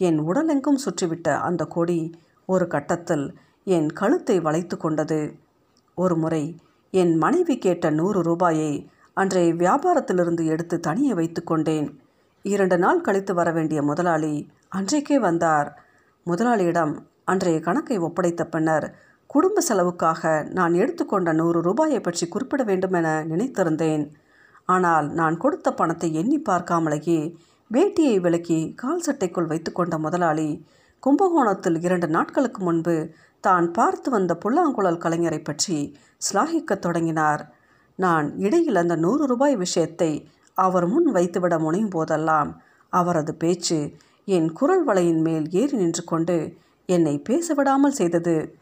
என் 0.00 0.18
உடலெங்கும் 0.20 0.82
சுற்றிவிட்ட 0.84 1.28
அந்த 1.40 1.64
கொடி 1.64 2.14
ஒரு 2.46 2.66
கட்டத்தில் 2.66 3.26
என் 3.64 3.88
கழுத்தை 3.92 4.40
வளைத்து 4.40 4.76
கொண்டது. 4.76 5.20
ஒரு 5.94 6.16
முறை 6.16 6.56
என் 6.90 7.14
மனைவி 7.16 7.58
கேட்ட 7.58 7.90
நூறு 7.90 8.22
ரூபாயை 8.22 8.90
அன்றைய 9.12 9.54
வியாபாரத்திலிருந்து 9.54 10.44
எடுத்து 10.44 10.80
தனியே 10.80 11.14
வைத்து 11.14 11.44
கொண்டேன். 11.44 11.88
இரண்டு 12.42 12.78
நாள் 12.78 13.00
கழித்து 13.00 13.34
வர 13.34 13.50
வேண்டிய 13.52 13.82
முதலாளி 13.82 14.34
அன்றைக்கே 14.68 15.18
வந்தார். 15.18 15.68
முதலாளியிடம் 16.24 17.06
அன்றைய 17.30 17.58
கணக்கை 17.60 17.96
ஒப்படைத்த 17.98 18.42
பின்னர் 18.44 18.86
குடும்ப 19.30 19.60
செலவுக்காக 19.60 20.30
நான் 20.58 20.74
எடுத்துக்கொண்ட 20.74 21.30
நூறு 21.32 21.58
ரூபாயை 21.60 21.98
பற்றி 22.00 22.24
குறிப்பிட 22.28 22.62
வேண்டும் 22.62 22.92
என 22.92 23.08
நினைத்திருந்தேன். 23.30 24.04
ஆனால் 24.68 25.06
நான் 25.10 25.36
கொடுத்த 25.36 25.68
பணத்தை 25.72 26.08
எண்ணி 26.20 26.38
பார்க்காமலேயே 26.48 27.20
வேட்டியை 27.70 28.14
விலக்கி 28.20 28.60
கால் 28.74 29.04
சட்டைக்குள் 29.06 29.50
வைத்துக்கொண்ட 29.50 29.94
முதலாளி 29.98 30.48
கும்பகோணத்தில் 31.02 31.76
இரண்டு 31.86 32.08
நாட்களுக்கு 32.08 32.62
முன்பு 32.62 32.94
தான் 33.44 33.66
பார்த்து 33.70 34.08
வந்த 34.10 34.32
புல்லாங்குழல் 34.44 35.02
கலைஞரை 35.04 35.40
பற்றி 35.42 35.76
சிலாகிக்கத் 36.26 36.84
தொடங்கினார். 36.86 37.42
நான் 37.98 38.26
இடையில் 38.38 38.80
அந்த 38.82 38.96
நூறு 38.96 39.26
ரூபாய் 39.26 39.56
விஷயத்தை 39.56 40.10
அவர் 40.56 40.86
முன் 40.86 41.10
வைத்துவிட 41.16 41.54
முனையும் 41.58 41.92
போதெல்லாம் 41.96 42.50
அவரது 42.92 43.32
பேச்சு 43.34 43.78
என் 44.28 44.48
குரல் 44.52 44.86
வலையின் 44.88 45.22
மேல் 45.26 45.46
ஏறி 45.60 45.76
நின்று 45.76 46.04
கொண்டு 46.04 46.38
என்னை 46.88 47.22
பேசவிடாமல் 47.28 47.96
செய்தது. 47.98 48.58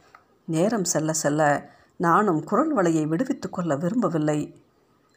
நேரம் 0.47 0.85
செல்ல 0.85 1.13
செல்ல 1.13 1.71
நானும் 1.97 2.45
குரல் 2.45 2.77
வலையை 2.77 3.07
விடுவித்து 3.07 3.51
கொள்ள 3.51 3.77
விரும்பவில்லை. 3.77 4.63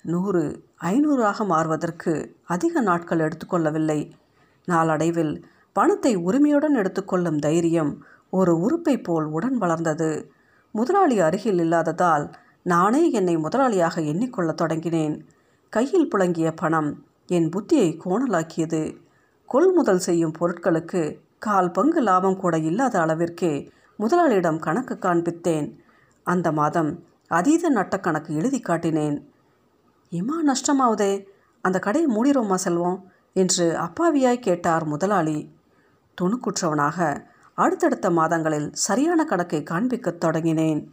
நூறு 0.01 0.63
ஐநூறாக 0.81 1.45
மாறுவதற்கு 1.45 2.35
அதிக 2.45 2.81
நாட்கள் 2.81 3.19
எடுத்துக்கொள்ளவில்லை 3.19 4.11
நாளடைவில் 4.65 5.45
பணத்தை 5.73 6.15
உரிமையுடன் 6.15 6.75
எடுத்துக்கொள்ளும் 6.75 7.39
தைரியம் 7.39 7.91
ஒரு 8.29 8.59
உறுப்பை 8.59 9.01
போல் 9.01 9.25
உடன் 9.25 9.57
வளர்ந்தது. 9.57 10.31
முதலாளி 10.71 11.19
அருகில் 11.19 11.59
இல்லாததால் 11.59 12.25
நானே 12.63 13.11
என்னை 13.11 13.37
முதலாளியாக 13.37 14.01
எண்ணிக்கொள்ளத் 14.11 14.61
தொடங்கினேன். 14.61 15.15
கையில் 15.69 16.09
புழங்கிய 16.15 16.51
பணம் 16.55 17.05
என் 17.27 17.49
புத்தியை 17.49 17.89
கோணலாக்கியது. 18.05 18.83
கொள்முதல் 19.45 20.05
செய்யும் 20.07 20.35
பொருட்களுக்கு 20.39 21.03
கால் 21.39 21.71
பங்கு 21.71 22.01
லாபம் 22.01 22.37
கூட 22.37 22.57
இல்லாத 22.57 22.99
அளவிற்கே 22.99 23.71
முதலாளியிடம் 23.97 24.59
கணக்கு 24.59 24.97
காண்பித்தேன். 25.01 25.77
அந்த 26.23 26.51
மாதம் 26.51 27.03
அதீத 27.27 27.71
நட்டக்கணக்கு 27.71 28.29
எழுதி 28.29 28.59
காட்டினேன். 28.59 29.23
இம்மா 30.11 30.37
நஷ்டமாவுதே? 30.47 31.25
அந்த 31.61 31.79
கடையை 31.79 32.15
மூடிரோமா 32.15 32.55
செல்வோம்? 32.63 33.01
என்று 33.33 33.77
அப்பாவியாய் 33.79 34.39
கேட்டார் 34.39 34.85
முதலாளி. 34.85 35.55
துணுக்குற்றவனாக 36.21 37.25
அடுத்தடுத்த 37.53 38.11
மாதங்களில் 38.11 38.69
சரியான 38.73 39.25
கணக்கை 39.25 39.63
காண்பிக்கத் 39.63 40.23
தொடங்கினேன். 40.25 40.87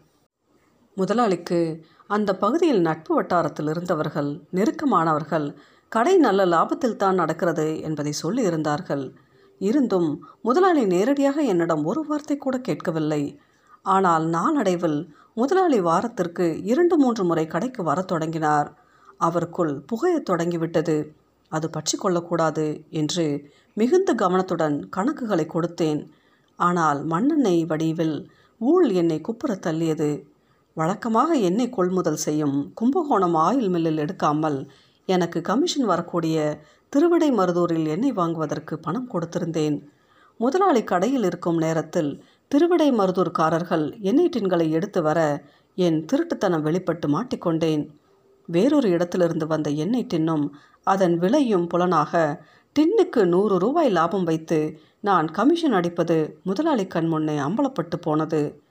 முதலாளிக்கு 0.94 1.84
அந்த 2.06 2.36
பகுதியில் 2.36 2.80
நட்பு 2.80 3.14
வட்டாரத்தில் 3.14 3.68
இருந்தவர்கள் 3.68 4.40
நெருக்கமானவர்கள் 4.52 5.56
கடை 5.88 6.16
நல்ல 6.16 6.46
லாபத்தில் 6.46 6.96
தான் 6.96 7.14
நடக்கிறது 7.14 7.80
என்பதை 7.80 8.12
சொல்லியிருந்தார்கள். 8.22 9.12
இருந்தும் 9.58 10.26
முதலாளி 10.42 10.86
நேரடியாக 10.86 11.42
என்னிடம் 11.42 11.84
ஒரு 11.84 12.04
வார்த்தை 12.08 12.36
கூட 12.36 12.58
கேட்கவில்லை. 12.58 13.40
ஆனால் 13.82 14.24
நாளடைவில் 14.26 15.14
முதலாளி 15.34 15.80
வாரத்திற்கு 15.80 16.64
இரண்டு 16.64 16.98
மூன்று 16.98 17.24
முறை 17.24 17.46
கடைக்கு 17.46 17.82
வரத் 17.82 18.06
தொடங்கினார். 18.06 18.74
அவருக்குள் 19.20 19.82
புகையத் 19.86 20.28
தொடங்கிவிட்டது. 20.30 21.14
அது 21.48 21.70
பற்றி 21.70 21.98
கொள்ளக்கூடாது 21.98 22.84
என்று 22.90 23.50
மிகுந்த 23.74 24.14
கவனத்துடன் 24.14 24.88
கணக்குகளை 24.96 25.46
கொடுத்தேன். 25.48 26.06
ஆனால் 26.56 27.04
மண்ணெண்ணெய் 27.04 27.64
வடிவில் 27.64 28.30
ஊழ் 28.58 28.88
என்னை 28.90 29.20
குப்புற 29.20 29.54
தள்ளியது. 29.54 30.22
வழக்கமாக 30.74 31.34
எண்ணெய் 31.34 31.68
கொள்முதல் 31.68 32.22
செய்யும் 32.26 32.72
கும்பகோணம் 32.74 33.34
ஆயில் 33.34 33.68
மில்லில் 33.68 34.02
எடுக்காமல் 34.04 34.66
எனக்கு 35.06 35.40
கமிஷன் 35.40 35.84
வரக்கூடிய 35.84 36.60
திருவிடை 36.92 37.28
மருதூரில் 37.32 37.86
எண்ணெய் 37.86 38.12
வாங்குவதற்கு 38.12 38.74
பணம் 38.78 39.08
கொடுத்திருந்தேன். 39.12 39.76
முதலாளி 40.40 40.84
கடையில் 40.84 41.24
இருக்கும் 41.24 41.56
நேரத்தில் 41.56 42.10
திருவிடை 42.48 42.88
மருதூர்காரர்கள் 42.92 43.84
எண்ணெய் 44.00 44.32
டின்களை 44.36 44.66
எடுத்து 44.70 45.02
வர 45.02 45.20
என் 45.74 45.98
திருட்டுத்தனம் 46.12 46.60
வெளிப்பட்டு 46.60 47.08
மாட்டிக்கொண்டேன். 47.08 47.82
வேறொரு 48.48 48.88
இடத்திலிருந்து 48.88 49.46
வந்த 49.46 49.70
எண்ணெய் 49.70 50.08
டின்னும் 50.14 50.44
அதன் 50.82 51.16
விலையும் 51.18 51.66
புலனாக 51.66 52.44
டின்னுக்கு 52.76 53.20
நூறு 53.24 53.58
ரூபாய் 53.58 53.90
லாபம் 53.90 54.24
வைத்து 54.24 54.58
நான் 55.00 55.26
கமிஷன் 55.30 55.72
அடிப்பது 55.72 56.16
முதலாளி 56.42 56.86
கண் 56.86 57.06
முன்னே 57.06 57.36
அம்பலப்பட்டு 57.38 57.96
போனது. 58.00 58.62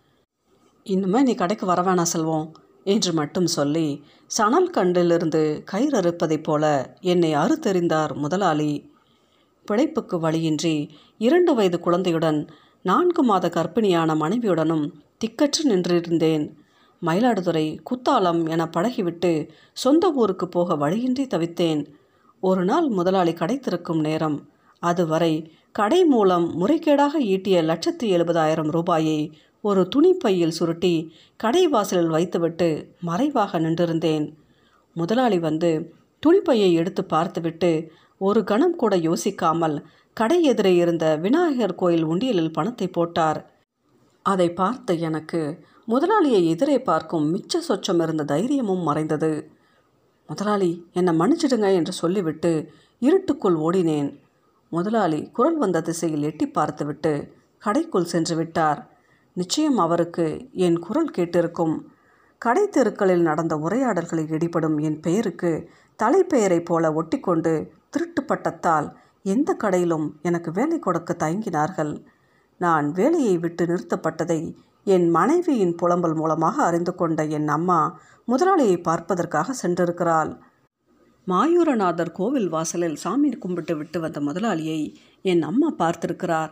இன்னுமே 0.86 1.22
நீ 1.22 1.34
கடைக்கு 1.36 1.66
வர 1.66 1.82
வேணாம் 1.82 2.14
செல்வம். 2.14 2.48
என்று 2.86 3.12
மட்டும் 3.14 3.48
சொல்லி 3.48 3.88
சணல் 4.28 4.70
கண்டிலிருந்து 4.70 5.42
கயிறு 5.66 6.00
அறுப்பதைப் 6.00 6.44
போல 6.44 6.64
என்னை 7.02 7.36
அறுத்தெறிந்தார் 7.36 8.14
முதலாளி. 8.16 8.72
பிழைப்புக்கு 9.68 10.20
வழியின்றி 10.20 10.76
இரண்டு 11.18 11.52
வயது 11.56 11.80
குழந்தையுடன் 11.80 12.40
நான்கு 12.84 13.24
மாத 13.24 13.48
கர்ப்பிணியான 13.48 14.16
மனைவியுடனும் 14.16 14.86
திக்கற்று 15.18 15.64
நின்றிருந்தேன். 15.70 16.46
மயிலாடுதுறை 17.06 17.66
குத்தாலம் 17.84 18.50
என 18.50 18.70
பழகிவிட்டு 18.78 19.32
சொந்த 19.74 20.12
ஊருக்கு 20.12 20.48
போக 20.48 20.76
வழியின்றி 20.76 21.28
தவித்தேன். 21.28 21.82
ஒரு 22.40 22.64
நாள் 22.66 22.88
முதலாளி 22.88 23.34
கடை 23.34 23.60
திறக்கும் 23.60 24.00
நேரம். 24.00 24.38
அதுவரை 24.80 25.34
கடை 25.72 26.06
மூலம் 26.06 26.46
முறைகேடாக 26.60 27.14
ஈட்டிய 27.20 27.58
லட்சத்தி 27.62 28.12
எழுபதாயிரம் 28.18 28.72
ரூபாயை 28.72 29.20
ஒரு 29.68 29.82
துணிப்பையில் 29.94 30.58
சுருட்டி 30.58 30.94
கடை 31.38 31.64
வாசலில் 31.68 32.14
வைத்துவிட்டு 32.16 32.70
மறைவாக 33.00 33.60
நின்றிருந்தேன். 33.60 34.26
முதலாளி 34.96 35.38
வந்து 35.40 35.70
துணிப்பையை 36.24 36.70
எடுத்து 36.74 37.02
பார்த்துவிட்டு 37.06 37.72
ஒரு 38.18 38.42
கணம் 38.44 38.76
கூட 38.76 38.96
யோசிக்காமல் 39.08 39.76
கடை 40.18 40.38
எதிரே 40.44 40.74
இருந்த 40.76 41.06
விநாயகர் 41.18 41.76
கோயில் 41.76 42.06
உண்டியலில் 42.06 42.54
பணத்தை 42.54 42.88
போட்டார். 42.88 43.40
அதை 44.26 44.48
பார்த்த 44.54 44.94
எனக்கு 45.08 45.42
முதலாளியை 45.88 46.42
எதிரே 46.46 46.78
பார்க்கும் 46.82 47.26
மிச்ச 47.34 47.60
சொச்சம் 47.68 48.02
இருந்த 48.02 48.24
தைரியமும் 48.24 48.86
மறைந்தது. 48.88 49.34
முதலாளி 50.30 50.70
என்னை 50.94 51.14
மன்னிச்சிடுங்க 51.20 51.68
என்று 51.74 51.94
சொல்லிவிட்டு 51.94 52.52
இருட்டுக்குள் 53.02 53.58
ஓடினேன். 53.66 54.10
முதலாளி 54.72 55.20
குரல் 55.32 55.58
வந்த 55.58 55.82
திசையில் 55.82 56.28
எட்டி 56.30 56.46
பார்த்துவிட்டு 56.48 57.14
கடைக்குள் 57.62 58.12
சென்று 58.14 58.36
விட்டார். 58.36 58.80
நிச்சயம் 59.36 59.78
அவருக்கு 59.78 60.50
என் 60.52 60.80
குரல் 60.80 61.12
கேட்டிருக்கும். 61.18 61.82
கடை 62.38 62.70
தெருக்களில் 62.70 63.22
நடந்த 63.22 63.58
உரையாடல்களில் 63.58 64.28
இடிபடும் 64.28 64.82
என் 64.82 65.00
பெயருக்கு 65.00 65.70
தலைப்பெயரைப் 66.04 66.66
போல 66.66 66.92
ஒட்டிக்கொண்டு 66.92 67.68
திருட்டு 67.90 68.24
பட்டத்தால் 68.24 68.96
எந்த 69.24 69.58
கடையிலும் 69.64 70.08
எனக்கு 70.22 70.52
வேலை 70.52 70.80
கொடுக்க 70.80 71.16
தயங்கினார்கள். 71.20 72.06
நான் 72.58 72.92
வேலையை 72.92 73.38
விட்டு 73.38 73.66
நிறுத்தப்பட்டதை 73.66 74.56
என் 74.84 75.10
மனைவியின் 75.10 75.76
புலம்பல் 75.82 76.16
மூலமாக 76.16 76.64
அறிந்து 76.64 76.96
கொண்ட 76.96 77.24
என் 77.24 77.48
அம்மா 77.48 78.00
முதலாளியை 78.28 78.82
பார்ப்பதற்காக 78.82 79.56
சென்றிருக்கிறாள். 79.62 80.38
மாயூரநாதர் 81.28 82.12
கோவில் 82.12 82.50
வாசலில் 82.50 82.96
சாமி 82.96 83.30
கும்பிட்டு 83.30 83.78
விட்டு 83.78 84.00
வந்த 84.00 84.20
முதலாளியை 84.20 84.96
என் 85.22 85.42
அம்மா 85.42 85.72
பார்த்திருக்கிறார். 85.78 86.52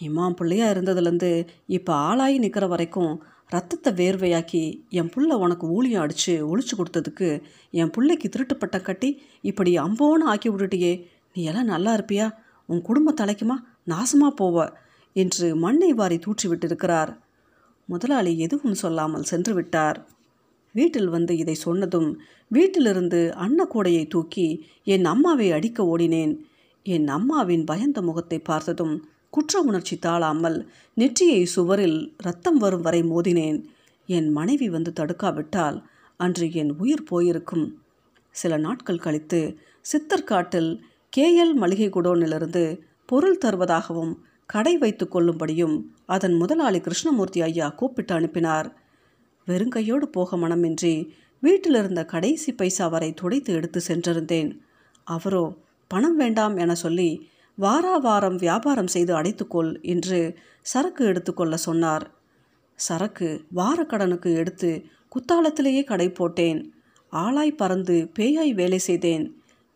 இம்மா 0.00 0.24
பிள்ளையா 0.30 0.66
இருந்ததுலேருந்து 0.70 1.46
இப்போ 1.66 1.92
ஆளாகி 1.92 2.38
நிற்கிற 2.38 2.66
வரைக்கும் 2.66 3.12
ரத்தத்தை 3.48 3.92
வேர்வையாக்கி 3.92 4.62
என் 4.88 5.08
புள்ள 5.08 5.32
உனக்கு 5.34 5.66
ஊழியம் 5.68 6.02
அடித்து 6.02 6.34
ஒழிச்சு 6.50 6.74
கொடுத்ததுக்கு 6.76 7.42
என் 7.70 7.90
பிள்ளைக்கு 7.90 8.28
திருட்டுப்பட்ட 8.28 8.82
கட்டி 8.82 9.10
இப்படி 9.40 9.78
அம்போன்னு 9.78 10.26
ஆக்கி 10.26 10.50
விட்டுட்டியே 10.50 10.92
நீ 11.34 11.42
எல்லாம் 11.44 11.64
நல்லா 11.64 11.96
இருப்பியா? 11.96 12.26
உன் 12.66 12.82
குடும்ப 12.82 13.14
தலைக்குமா 13.20 13.56
நாசமாக 13.86 14.32
போவ? 14.40 14.66
என்று 15.12 15.56
மண்ணை 15.56 15.92
வாரி 15.92 16.18
தூற்றி 16.18 16.48
விட்டிருக்கிறார். 16.48 17.10
முதலாளி 17.84 18.38
எதுவும் 18.38 18.74
சொல்லாமல் 18.74 19.22
சென்று 19.22 19.54
விட்டார். 19.54 19.98
வீட்டில் 20.72 21.08
வந்து 21.08 21.36
இதை 21.36 21.54
சொன்னதும் 21.54 22.20
வீட்டிலிருந்து 22.48 23.34
அன்னக்கூடையை 23.40 24.06
தூக்கி 24.06 24.66
என் 24.84 25.04
அம்மாவை 25.04 25.52
அடிக்க 25.52 25.84
ஓடினேன். 25.84 26.34
என் 26.82 27.08
அம்மாவின் 27.08 27.64
பயந்த 27.64 28.02
முகத்தை 28.02 28.38
பார்த்ததும் 28.38 28.96
குற்ற 29.30 29.60
உணர்ச்சி 29.60 29.96
தாழாமல் 29.98 30.70
நெற்றியை 30.94 31.44
சுவரில் 31.44 32.14
ரத்தம் 32.16 32.56
வரும் 32.56 32.80
வரை 32.80 33.02
மோதினேன். 33.02 33.58
என் 34.08 34.28
மனைவி 34.28 34.68
வந்து 34.68 34.92
தடுக்காவிட்டால் 35.00 35.82
அன்று 36.16 36.52
என் 36.52 36.72
உயிர் 36.78 37.04
போயிருக்கும். 37.04 37.66
சில 38.34 38.56
நாட்கள் 38.56 38.98
கழித்து 38.98 39.58
சித்தர்காட்டில் 39.82 40.70
கேஎல் 41.16 41.54
மளிகை 41.54 41.88
குடோனிலிருந்து 41.88 42.80
பொருள் 43.06 43.38
தருவதாகவும் 43.44 44.14
கடை 44.46 44.78
வைத்து 44.78 45.04
கொள்ளும்படியும் 45.04 45.76
அதன் 46.06 46.34
முதலாளி 46.34 46.80
கிருஷ்ணமூர்த்தி 46.80 47.40
ஐயா 47.42 47.68
கூப்பிட்டு 47.68 48.14
அனுப்பினார். 48.14 48.68
வெறுங்கையோடு 49.46 50.06
போக 50.06 50.36
மனமின்றி 50.36 50.94
வீட்டிலிருந்த 51.42 52.04
கடைசி 52.04 52.52
பைசா 52.52 52.88
வரை 52.88 53.14
துடைத்து 53.14 53.50
எடுத்து 53.54 53.80
சென்றிருந்தேன். 53.88 54.50
அவரோ 55.04 55.44
பணம் 55.90 56.16
வேண்டாம் 56.16 56.56
என 56.56 56.74
சொல்லி 56.74 57.10
வாரா 57.58 57.96
வாரம் 57.96 58.36
வியாபாரம் 58.36 58.86
செய்து 58.86 59.14
அடைத்துக்கொள் 59.14 59.82
என்று 59.82 60.38
சரக்கு 60.62 61.04
எடுத்துக்கொள்ள 61.04 61.56
சொன்னார். 61.56 62.10
சரக்கு 62.74 63.44
வாரக்கடனுக்கு 63.54 64.34
எடுத்து 64.34 64.84
குத்தாலத்திலேயே 65.08 65.84
கடை 65.84 66.10
போட்டேன். 66.10 66.72
ஆளாய் 67.12 67.56
பறந்து 67.56 68.10
பேயாய் 68.18 68.54
வேலை 68.54 68.78
செய்தேன். 68.78 69.24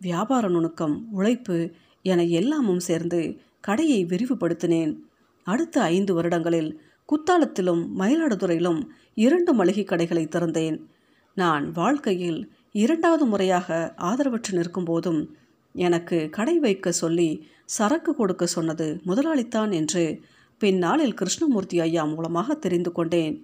வியாபார 0.00 0.48
நுணுக்கம் 0.48 1.08
உழைப்பு 1.12 1.70
என 2.02 2.24
எல்லாமும் 2.24 2.80
சேர்ந்து 2.80 3.38
கடையை 3.60 4.04
விரிவுபடுத்தினேன். 4.04 4.92
அடுத்த 5.46 5.82
ஐந்து 5.82 6.14
வருடங்களில் 6.14 6.80
குத்தாலத்திலும் 7.08 7.82
மயிலாடுதுறையிலும் 7.98 8.80
இரண்டு 9.14 9.52
மளிகை 9.52 9.84
கடைகளை 9.84 10.26
திறந்தேன். 10.26 10.78
நான் 11.34 11.70
வாழ்க்கையில் 11.72 12.52
இரண்டாவது 12.72 13.24
முறையாக 13.24 13.94
ஆதரவற்று 13.98 14.52
நிற்கும் 14.52 14.84
போதும் 14.84 15.36
எனக்கு 15.74 16.18
கடை 16.30 16.54
வைக்க 16.58 16.92
சொல்லி 16.92 17.30
சரக்கு 17.64 18.12
கொடுக்க 18.14 18.44
சொன்னது 18.46 18.86
முதலாளித்தான் 19.06 19.72
என்று 19.72 20.04
பின்னாளில் 20.60 21.14
கிருஷ்ணமூர்த்தி 21.14 21.76
ஐயா 21.80 22.02
மூலமாக 22.04 22.54
தெரிந்து 22.54 22.90
கொண்டேன். 22.92 23.36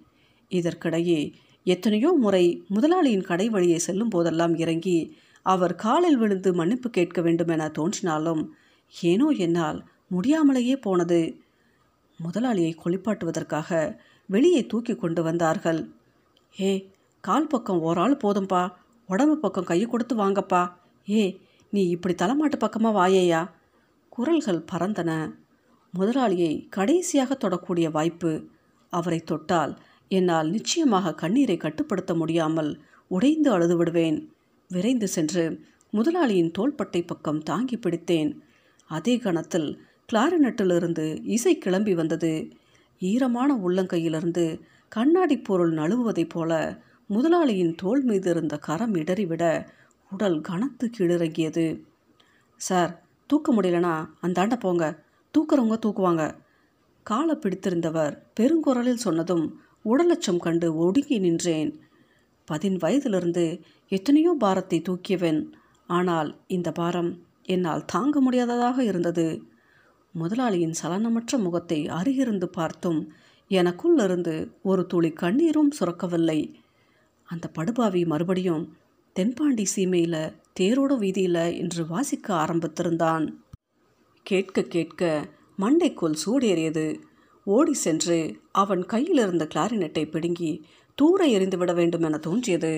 இதற்கிடையே 0.50 1.20
எத்தனையோ 1.66 2.10
முறை 2.12 2.44
முதலாளியின் 2.68 3.26
கடை 3.30 3.46
வழியே 3.48 3.78
செல்லும் 3.78 4.12
போதெல்லாம் 4.14 4.54
இறங்கி 4.56 4.98
அவர் 5.42 5.74
காலில் 5.74 6.16
விழுந்து 6.16 6.50
மன்னிப்பு 6.54 6.88
கேட்க 6.90 7.20
வேண்டுமென 7.20 7.68
தோன்றினாலும் 7.68 8.42
ஏனோ 8.94 9.26
என்னால் 9.46 9.78
முடியாமலேயே 10.08 10.76
போனது. 10.76 11.20
முதலாளியை 12.20 12.72
கொளிப்பாட்டுவதற்காக 12.84 13.96
வெளியே 14.26 14.62
தூக்கி 14.66 14.94
கொண்டு 14.94 15.22
வந்தார்கள். 15.22 15.80
ஏ 16.60 16.70
கால் 17.24 17.46
பக்கம் 17.46 17.82
ஓராள் 17.82 18.16
போதும்பா 18.24 18.62
உடம்பு 19.08 19.36
பக்கம் 19.38 19.68
கையை 19.70 19.86
கொடுத்து 19.88 20.14
வாங்கப்பா. 20.16 20.62
ஏ 21.08 21.22
நீ 21.70 21.88
இப்படி 21.88 22.14
தலைமாட்டு 22.14 22.56
பக்கமாக 22.58 22.94
வாயையா? 22.94 23.50
குரல்கள் 24.08 24.64
பறந்தன. 24.72 25.34
முதலாளியை 25.94 26.68
கடைசியாக 26.68 27.36
தொடக்கூடிய 27.40 27.90
வாய்ப்பு. 27.90 28.32
அவரை 28.92 29.20
தொட்டால் 29.20 29.78
என்னால் 30.08 30.50
நிச்சயமாக 30.50 31.14
கண்ணீரை 31.14 31.56
கட்டுப்படுத்த 31.56 32.14
முடியாமல் 32.14 32.70
உடைந்து 33.08 33.50
அழுது 33.50 33.76
விடுவேன் 33.76 34.32
விரைந்து 34.68 35.08
சென்று 35.08 35.44
முதலாளியின் 35.90 36.50
தோள்பட்டை 36.50 37.02
பக்கம் 37.02 37.42
தாங்கி 37.42 37.76
பிடித்தேன். 37.76 38.32
அதே 38.86 39.16
கணத்தில் 39.16 39.68
கிளாரினட்டிலிருந்து 40.12 41.20
இசை 41.24 41.58
கிளம்பி 41.58 41.94
வந்தது. 41.94 42.48
ஈரமான 42.98 43.54
உள்ளங்கையிலிருந்து 43.56 44.60
கண்ணாடி 44.88 45.38
பொருள் 45.38 45.72
நழுவுவதைப் 45.74 46.28
போல 46.28 46.80
முதலாளியின் 47.06 47.74
தோள் 47.74 48.02
மீது 48.02 48.30
இருந்த 48.30 48.58
கரம் 48.58 48.94
இடறிவிட 48.94 49.66
உடல் 50.10 50.40
கனத்து 50.40 50.90
கீழிறங்கியது. 50.98 51.84
சார் 52.56 53.02
தூக்க 53.26 53.54
முடியலனா 53.54 54.08
அந்தாண்ட 54.22 54.56
போங்க. 54.56 55.04
தூக்குறவங்க 55.34 55.76
தூக்குவாங்க. 55.86 56.38
காலை 57.02 57.34
பிடித்திருந்தவர் 57.34 58.30
பெருங்குரலில் 58.40 58.94
சொன்னதும் 58.94 59.60
உடலச்சம் 59.84 60.38
கண்டு 60.38 60.76
ஒடுங்கி 60.76 61.18
நின்றேன். 61.18 61.80
பதின் 62.44 62.76
வயதிலிருந்து 62.76 63.62
எத்தனையோ 63.88 64.34
பாரத்தை 64.38 64.82
தூக்கியவன். 64.82 65.52
ஆனால் 65.86 66.40
இந்த 66.46 66.72
பாரம் 66.72 67.26
என்னால் 67.42 67.84
தாங்க 67.84 68.20
முடியாததாக 68.20 68.84
இருந்தது. 68.84 69.42
முதலாளியின் 70.12 70.74
சலனமற்ற 70.82 71.38
முகத்தை 71.38 71.88
அருகிருந்து 71.88 72.44
பார்த்தும் 72.44 73.12
எனக்குள்ளிருந்து 73.50 74.52
ஒரு 74.62 74.86
துளி 74.86 75.10
கண்ணீரும் 75.12 75.70
சுரக்கவில்லை. 75.80 76.54
அந்த 77.24 77.48
படுபாவி 77.48 78.04
மறுபடியும் 78.04 78.64
தென்பாண்டி 79.18 79.64
சீமையில் 79.74 80.34
தேரோட 80.60 80.92
வீதியில் 80.98 81.44
என்று 81.58 81.82
வாசிக்க 81.86 82.26
ஆரம்பித்திருந்தான். 82.34 83.24
கேட்க 84.22 84.62
கேட்க 84.62 85.02
மண்டைக்கோல் 85.58 86.14
சூடேறியது. 86.24 86.84
ஓடி 87.46 87.74
சென்று 87.74 88.18
அவன் 88.52 88.82
கையில் 88.86 89.18
இருந்த 89.18 89.44
கிளாரினட்டை 89.54 90.04
பிடுங்கி 90.10 90.52
தூர 90.98 91.26
எறிந்து 91.26 91.58
விட 91.58 91.72
வேண்டும் 91.72 92.02
என 92.02 92.18
தோன்றியது. 92.18 92.72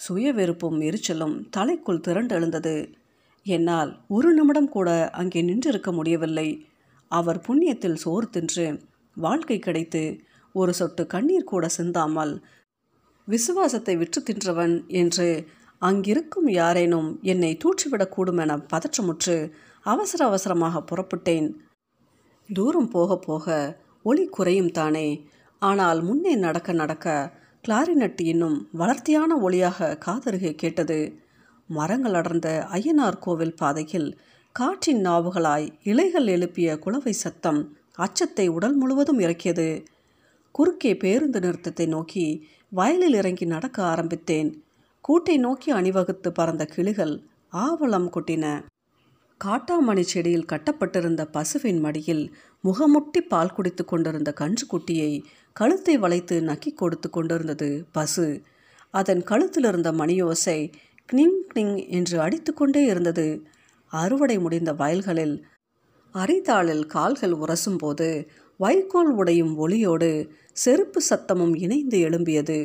சுய 0.00 0.32
வெறுப்பும் 0.32 0.80
எரிச்சலும் 0.80 1.34
தலைக்குள் 1.56 2.00
திரண்டு 2.00 2.34
எழுந்தது. 2.34 2.76
என்னால் 3.46 3.92
ஒரு 4.08 4.34
நிமிடம் 4.34 4.68
கூட 4.68 5.08
அங்கே 5.10 5.42
நின்றிருக்க 5.42 5.92
முடியவில்லை. 5.92 6.48
அவர் 7.10 7.40
புண்ணியத்தில் 7.48 7.94
சோறு 7.94 8.28
தின்று 8.30 8.66
வாழ்க்கை 9.16 9.58
கிடைத்து 9.58 10.04
ஒரு 10.54 10.72
சொட்டு 10.72 11.06
கண்ணீர் 11.06 11.44
கூட 11.44 11.66
சிந்தாமல் 11.68 12.34
விசுவாசத்தை 13.28 13.96
விற்று 13.96 14.22
தின்றவன் 14.22 14.86
என்று 14.86 15.26
அங்கிருக்கும் 15.82 16.48
யாரேனும் 16.50 17.08
என்னை 17.22 17.52
தூற்றிவிடக்கூடும் 17.56 18.40
என 18.40 18.56
பதற்றமுற்று 18.72 19.36
அவசர 19.84 20.20
அவசரமாக 20.24 20.82
புறப்பட்டேன். 20.90 21.48
தூரம் 22.48 22.88
போக 22.88 23.16
போக 23.18 23.46
ஒளி 24.02 24.24
குறையும் 24.26 24.70
தானே. 24.70 25.08
ஆனால் 25.62 26.00
முன்னே 26.02 26.34
நடக்க 26.36 26.72
நடக்க 26.72 27.06
கிளாரினட் 27.64 28.20
இன்னும் 28.22 28.56
வளர்த்தியான 28.78 29.36
ஒளியாக 29.42 29.96
காதருகே 30.06 30.52
கேட்டது. 30.54 31.00
மரங்கள் 31.68 32.14
அடர்ந்த 32.14 32.48
ஐயனார் 32.72 33.18
கோவில் 33.18 33.54
பாதையில் 33.54 34.08
காற்றின் 34.54 35.02
நாவுகளாய் 35.06 35.68
இலைகள் 35.82 36.26
எழுப்பிய 36.26 36.78
குளவை 36.84 37.14
சத்தம் 37.14 37.60
அச்சத்தை 37.96 38.46
உடல் 38.48 38.76
முழுவதும் 38.76 39.18
இறக்கியது. 39.18 39.68
குறுக்கே 40.54 40.92
பேருந்து 40.96 41.40
நிறுத்தத்தை 41.40 41.86
நோக்கி 41.86 42.26
வயலில் 42.68 43.14
இறங்கி 43.14 43.44
நடக்க 43.44 43.78
ஆரம்பித்தேன். 43.82 44.50
கூட்டை 45.08 45.36
நோக்கி 45.36 45.70
அணிவகுத்து 45.70 46.32
பறந்த 46.32 46.64
கிளிகள் 46.64 47.22
ஆவலம் 47.52 48.08
கொட்டின. 48.16 48.64
காட்டாமணி 49.44 50.00
செடியில் 50.00 50.44
கட்டப்பட்டிருந்த 50.44 51.26
பசுவின் 51.26 51.80
மடியில் 51.80 52.34
முகமுட்டி 52.64 53.20
பால் 53.28 53.52
குடித்து 53.52 53.84
கொண்டிருந்த 53.84 54.34
கன்றுக்குட்டியை 54.40 55.22
கழுத்தை 55.52 55.98
வளைத்து 55.98 56.40
நக்கி 56.40 56.74
கொடுத்து 56.74 57.10
கொண்டிருந்தது 57.10 57.86
பசு. 57.92 58.42
அதன் 58.90 59.22
கழுத்தில் 59.22 59.64
இருந்த 59.64 59.92
மணியோசை 59.92 60.72
கிளிங் 61.06 61.40
கிளிங் 61.54 61.88
என்று 61.88 62.20
அடித்துக்கொண்டே 62.20 62.84
இருந்தது. 62.84 63.46
அறுவடை 63.92 64.38
முடிந்த 64.38 64.72
வயல்களில் 64.72 65.46
அரிதாளில் 66.14 66.86
கால்கள் 66.86 67.32
உரசும்போது 67.32 68.26
வைக்கோல் 68.58 69.10
உடையும் 69.10 69.54
ஒளியோடு 69.58 70.28
செருப்பு 70.52 71.00
சத்தமும் 71.10 71.56
இணைந்து 71.56 71.98
எழும்பியது. 71.98 72.58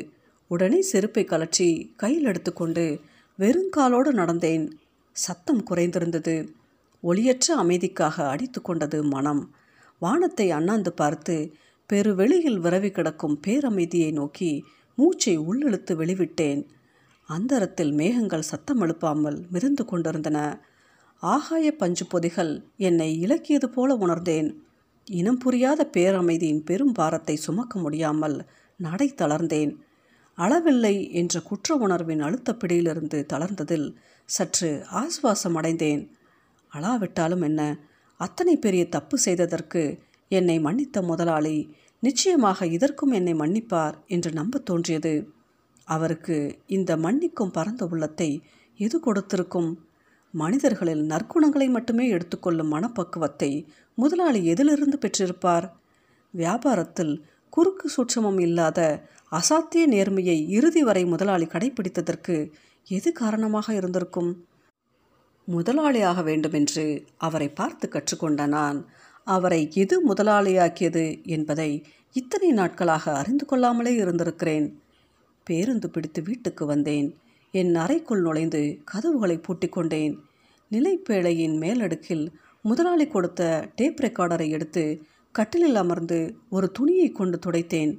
உடனே 0.48 0.82
செருப்பை 0.82 1.24
கலற்றி 1.24 1.96
கையில் 1.96 2.24
எடுத்துக்கொண்டு 2.24 3.02
வெறுங்காலோடு 3.40 4.12
நடந்தேன். 4.12 4.66
சத்தம் 5.16 5.64
குறைந்திருந்தது. 5.70 6.36
ஒளியற்ற 7.04 7.48
அமைதிக்காக 7.58 8.16
அடித்து 8.28 8.62
கொண்டது 8.62 9.04
மனம். 9.04 9.54
வானத்தை 10.00 10.52
அண்ணாந்து 10.52 10.94
பார்த்து 10.94 11.36
பெருவெளியில் 11.90 12.60
விரவி 12.60 12.92
கிடக்கும் 12.92 13.40
பேரமைதியை 13.48 14.12
நோக்கி 14.12 14.52
மூச்சை 14.96 15.38
உள்ளிழுத்து 15.38 15.94
வெளிவிட்டேன். 15.96 16.62
அந்தரத்தில் 17.30 17.94
மேகங்கள் 17.94 18.40
சத்தம் 18.40 18.82
எழுப்பாமல் 18.82 19.38
மிதந்து 19.50 19.86
கொண்டிருந்தன. 19.86 20.40
ஆகாய 21.24 21.68
பஞ்சு 21.72 22.06
பொதிகள் 22.06 22.54
என்னை 22.78 23.10
இலக்கியது 23.20 23.68
போல 23.70 23.96
உணர்ந்தேன். 23.96 24.50
இனம் 25.08 25.38
புரியாத 25.38 25.90
பேரமைதியின் 25.94 26.64
பெரும் 26.64 26.92
பாரத்தை 26.92 27.36
சுமக்க 27.36 27.80
முடியாமல் 27.80 28.38
நடை 28.80 29.14
தளர்ந்தேன். 29.18 29.74
அளவில்லை 30.38 30.96
என்ற 31.12 31.40
குற்ற 31.40 31.76
உணர்வின் 31.76 32.20
அழுத்த 32.20 32.54
பிடியிலிருந்து 32.54 33.26
தளர்ந்ததில் 33.34 33.88
சற்று 34.30 34.70
ஆசுவாசம் 34.92 35.56
அடைந்தேன் 35.56 36.04
அழாவிட்டாலும் 36.72 37.42
என்ன? 37.42 37.62
அத்தனை 38.20 38.58
பெரிய 38.58 38.84
தப்பு 38.90 39.18
செய்ததற்கு 39.18 40.00
என்னை 40.32 40.60
மன்னித்த 40.60 41.02
முதலாளி 41.02 41.58
நிச்சயமாக 42.00 42.68
இதற்கும் 42.68 43.12
என்னை 43.12 43.34
மன்னிப்பார் 43.34 43.96
என்று 44.08 44.32
நம்ப 44.32 44.60
தோன்றியது. 44.60 45.14
அவருக்கு 45.88 46.38
இந்த 46.68 46.98
மன்னிக்கும் 46.98 47.52
பரந்த 47.52 47.86
உள்ளத்தை 47.86 48.30
எது 48.80 49.00
கொடுத்திருக்கும்? 49.00 49.70
மனிதர்களில் 50.34 51.04
நற்குணங்களை 51.06 51.68
மட்டுமே 51.70 52.06
எடுத்துக்கொள்ளும் 52.10 52.74
மனப்பக்குவத்தை 52.74 53.52
முதலாளி 53.98 54.46
எதிலிருந்து 54.46 54.98
பெற்றிருப்பார்? 54.98 55.68
வியாபாரத்தில் 56.34 57.14
குறுக்கு 57.50 57.90
சூட்சமம் 57.90 58.40
இல்லாத 58.40 58.80
அசாத்திய 59.32 59.84
நேர்மையை 59.90 60.48
இறுதி 60.48 60.84
வரை 60.84 61.06
முதலாளி 61.06 61.46
கடைபிடித்ததற்கு 61.46 62.52
எது 62.88 63.12
காரணமாக 63.12 63.74
இருந்திருக்கும்? 63.74 64.46
முதலாளியாக 65.48 66.24
வேண்டுமென்று 66.24 67.04
அவரை 67.18 67.50
பார்த்து 67.50 67.88
கற்றுக்கொண்ட 67.88 68.46
நான் 68.46 68.80
அவரை 69.24 69.72
எது 69.74 70.14
முதலாளியாக்கியது 70.14 71.26
என்பதை 71.26 71.86
இத்தனை 72.12 72.52
நாட்களாக 72.52 73.14
அறிந்து 73.14 73.46
கொள்ளாமலே 73.46 73.94
இருந்திருக்கிறேன். 73.96 74.68
பேருந்து 75.44 75.90
பிடித்து 75.90 76.22
வீட்டுக்கு 76.22 76.66
வந்தேன். 76.66 77.18
என் 77.52 77.76
அறைக்குள் 77.76 78.22
நுழைந்து 78.22 78.82
கதவுகளை 78.86 79.38
பூட்டிக் 79.38 79.72
கொண்டேன். 79.72 80.16
நிலைப்பேழையின் 80.72 81.58
மேலடுக்கில் 81.58 82.26
முதலாளி 82.62 83.08
கொடுத்த 83.08 83.70
டேப் 83.76 84.00
ரெக்கார்டரை 84.00 84.50
எடுத்து 84.50 84.84
கட்டிலில் 85.38 85.76
அமர்ந்து 85.76 86.20
ஒரு 86.50 86.72
துணியை 86.72 87.10
கொண்டு 87.10 87.40
துடைத்தேன். 87.46 87.94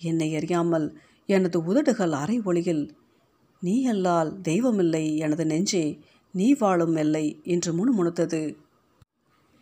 என்னை 0.00 0.36
அறியாமல் 0.36 0.98
எனது 1.26 1.64
உதடுகள் 1.64 2.12
அரை 2.12 2.40
ஒளியில் 2.44 2.96
நீ 3.60 3.90
அல்லால் 3.90 4.30
தெய்வமில்லை 4.48 5.16
எனது 5.16 5.46
நெஞ்சே 5.46 5.98
நீ 6.32 6.54
வாழும் 6.54 6.96
இல்லை 6.96 7.40
என்று 7.44 7.70
முணுமுணுத்தது. 7.72 8.56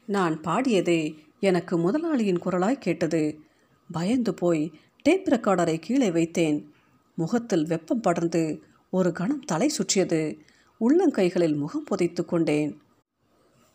நான் 0.06 0.40
பாடியதே 0.40 1.00
எனக்கு 1.40 1.78
முதலாளியின் 1.78 2.42
குரலாய் 2.42 2.84
கேட்டது. 2.86 3.40
பயந்து 3.92 4.34
போய் 4.34 4.72
டேப் 5.02 5.28
ரெக்கார்டரை 5.28 5.78
கீழே 5.78 6.10
வைத்தேன். 6.10 6.64
முகத்தில் 7.14 7.66
வெப்பம் 7.66 8.00
படர்ந்து 8.00 8.62
ஒரு 8.90 9.12
கணம் 9.12 9.40
தலை 9.40 9.68
சுற்றியது. 9.68 10.38
உள்ளங்கைகளில் 10.80 11.56
முகம் 11.56 11.84
புதைத்து 11.84 12.24
கொண்டேன். 12.24 12.82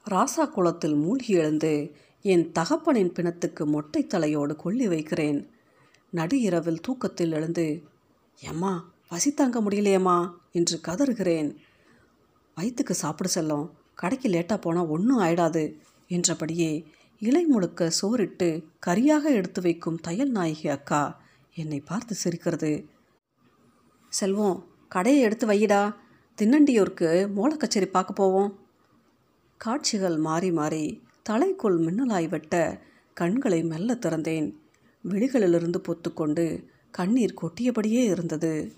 ராசா 0.10 0.49
குளத்தில் 0.49 0.95
மூழ்கி 0.95 1.34
எழுந்து 1.34 1.95
என் 2.21 2.51
தகப்பனின் 2.51 3.13
பிணத்துக்கு 3.13 3.65
மொட்டை 3.65 4.08
தலையோடு 4.08 4.55
கொள்ளி 4.55 4.88
வைக்கிறேன். 4.88 5.49
நடு 6.10 6.41
இரவில் 6.41 6.79
தூக்கத்தில் 6.79 7.32
எழுந்து 7.32 7.84
எம்மா 8.39 8.91
பசி 9.08 9.34
தாங்க 9.34 9.62
முடியலையம்மா? 9.62 10.32
என்று 10.51 10.79
கதறுகிறேன். 10.88 11.55
வயிற்றுக்கு 12.55 12.93
சாப்பிட 12.93 13.29
செல்லும். 13.29 13.73
கடைக்கு 13.95 14.29
லேட்டாக 14.29 14.62
போனால் 14.62 14.88
ஒன்றும் 14.88 15.19
ஆயிடாது 15.19 15.77
என்றபடியே 16.08 16.86
இலை 17.19 17.45
முழுக்க 17.45 17.91
சோறிட்டு 18.01 18.63
கரியாக 18.86 19.23
எடுத்து 19.23 19.62
வைக்கும் 19.62 19.99
தையல் 19.99 20.29
நாயகி 20.29 20.67
அக்கா 20.67 21.21
என்னை 21.53 21.79
பார்த்து 21.79 22.15
சிரிக்கிறது. 22.15 22.89
செல்வம் 24.10 24.67
கடையை 24.88 25.21
எடுத்து 25.21 25.47
வையிடா. 25.47 25.95
தின்னண்டியூருக்கு 26.41 27.10
மோளக்கச்சேரி 27.36 27.86
பார்க்க 27.86 28.13
போவோம். 28.13 28.60
காட்சிகள் 29.58 30.17
மாறி 30.17 30.51
மாறி 30.51 31.08
தலைக்குள் 31.29 31.77
மின்னலாய் 31.77 32.29
வெட்ட 32.29 32.82
கண்களை 33.13 33.63
மெல்ல 33.63 33.93
திறந்தேன். 33.93 34.53
விழிகளிலிருந்து 35.03 35.82
பொத்துக்கொண்டு 35.82 36.65
கண்ணீர் 36.91 37.34
கொட்டியபடியே 37.41 38.03
இருந்தது. 38.05 38.71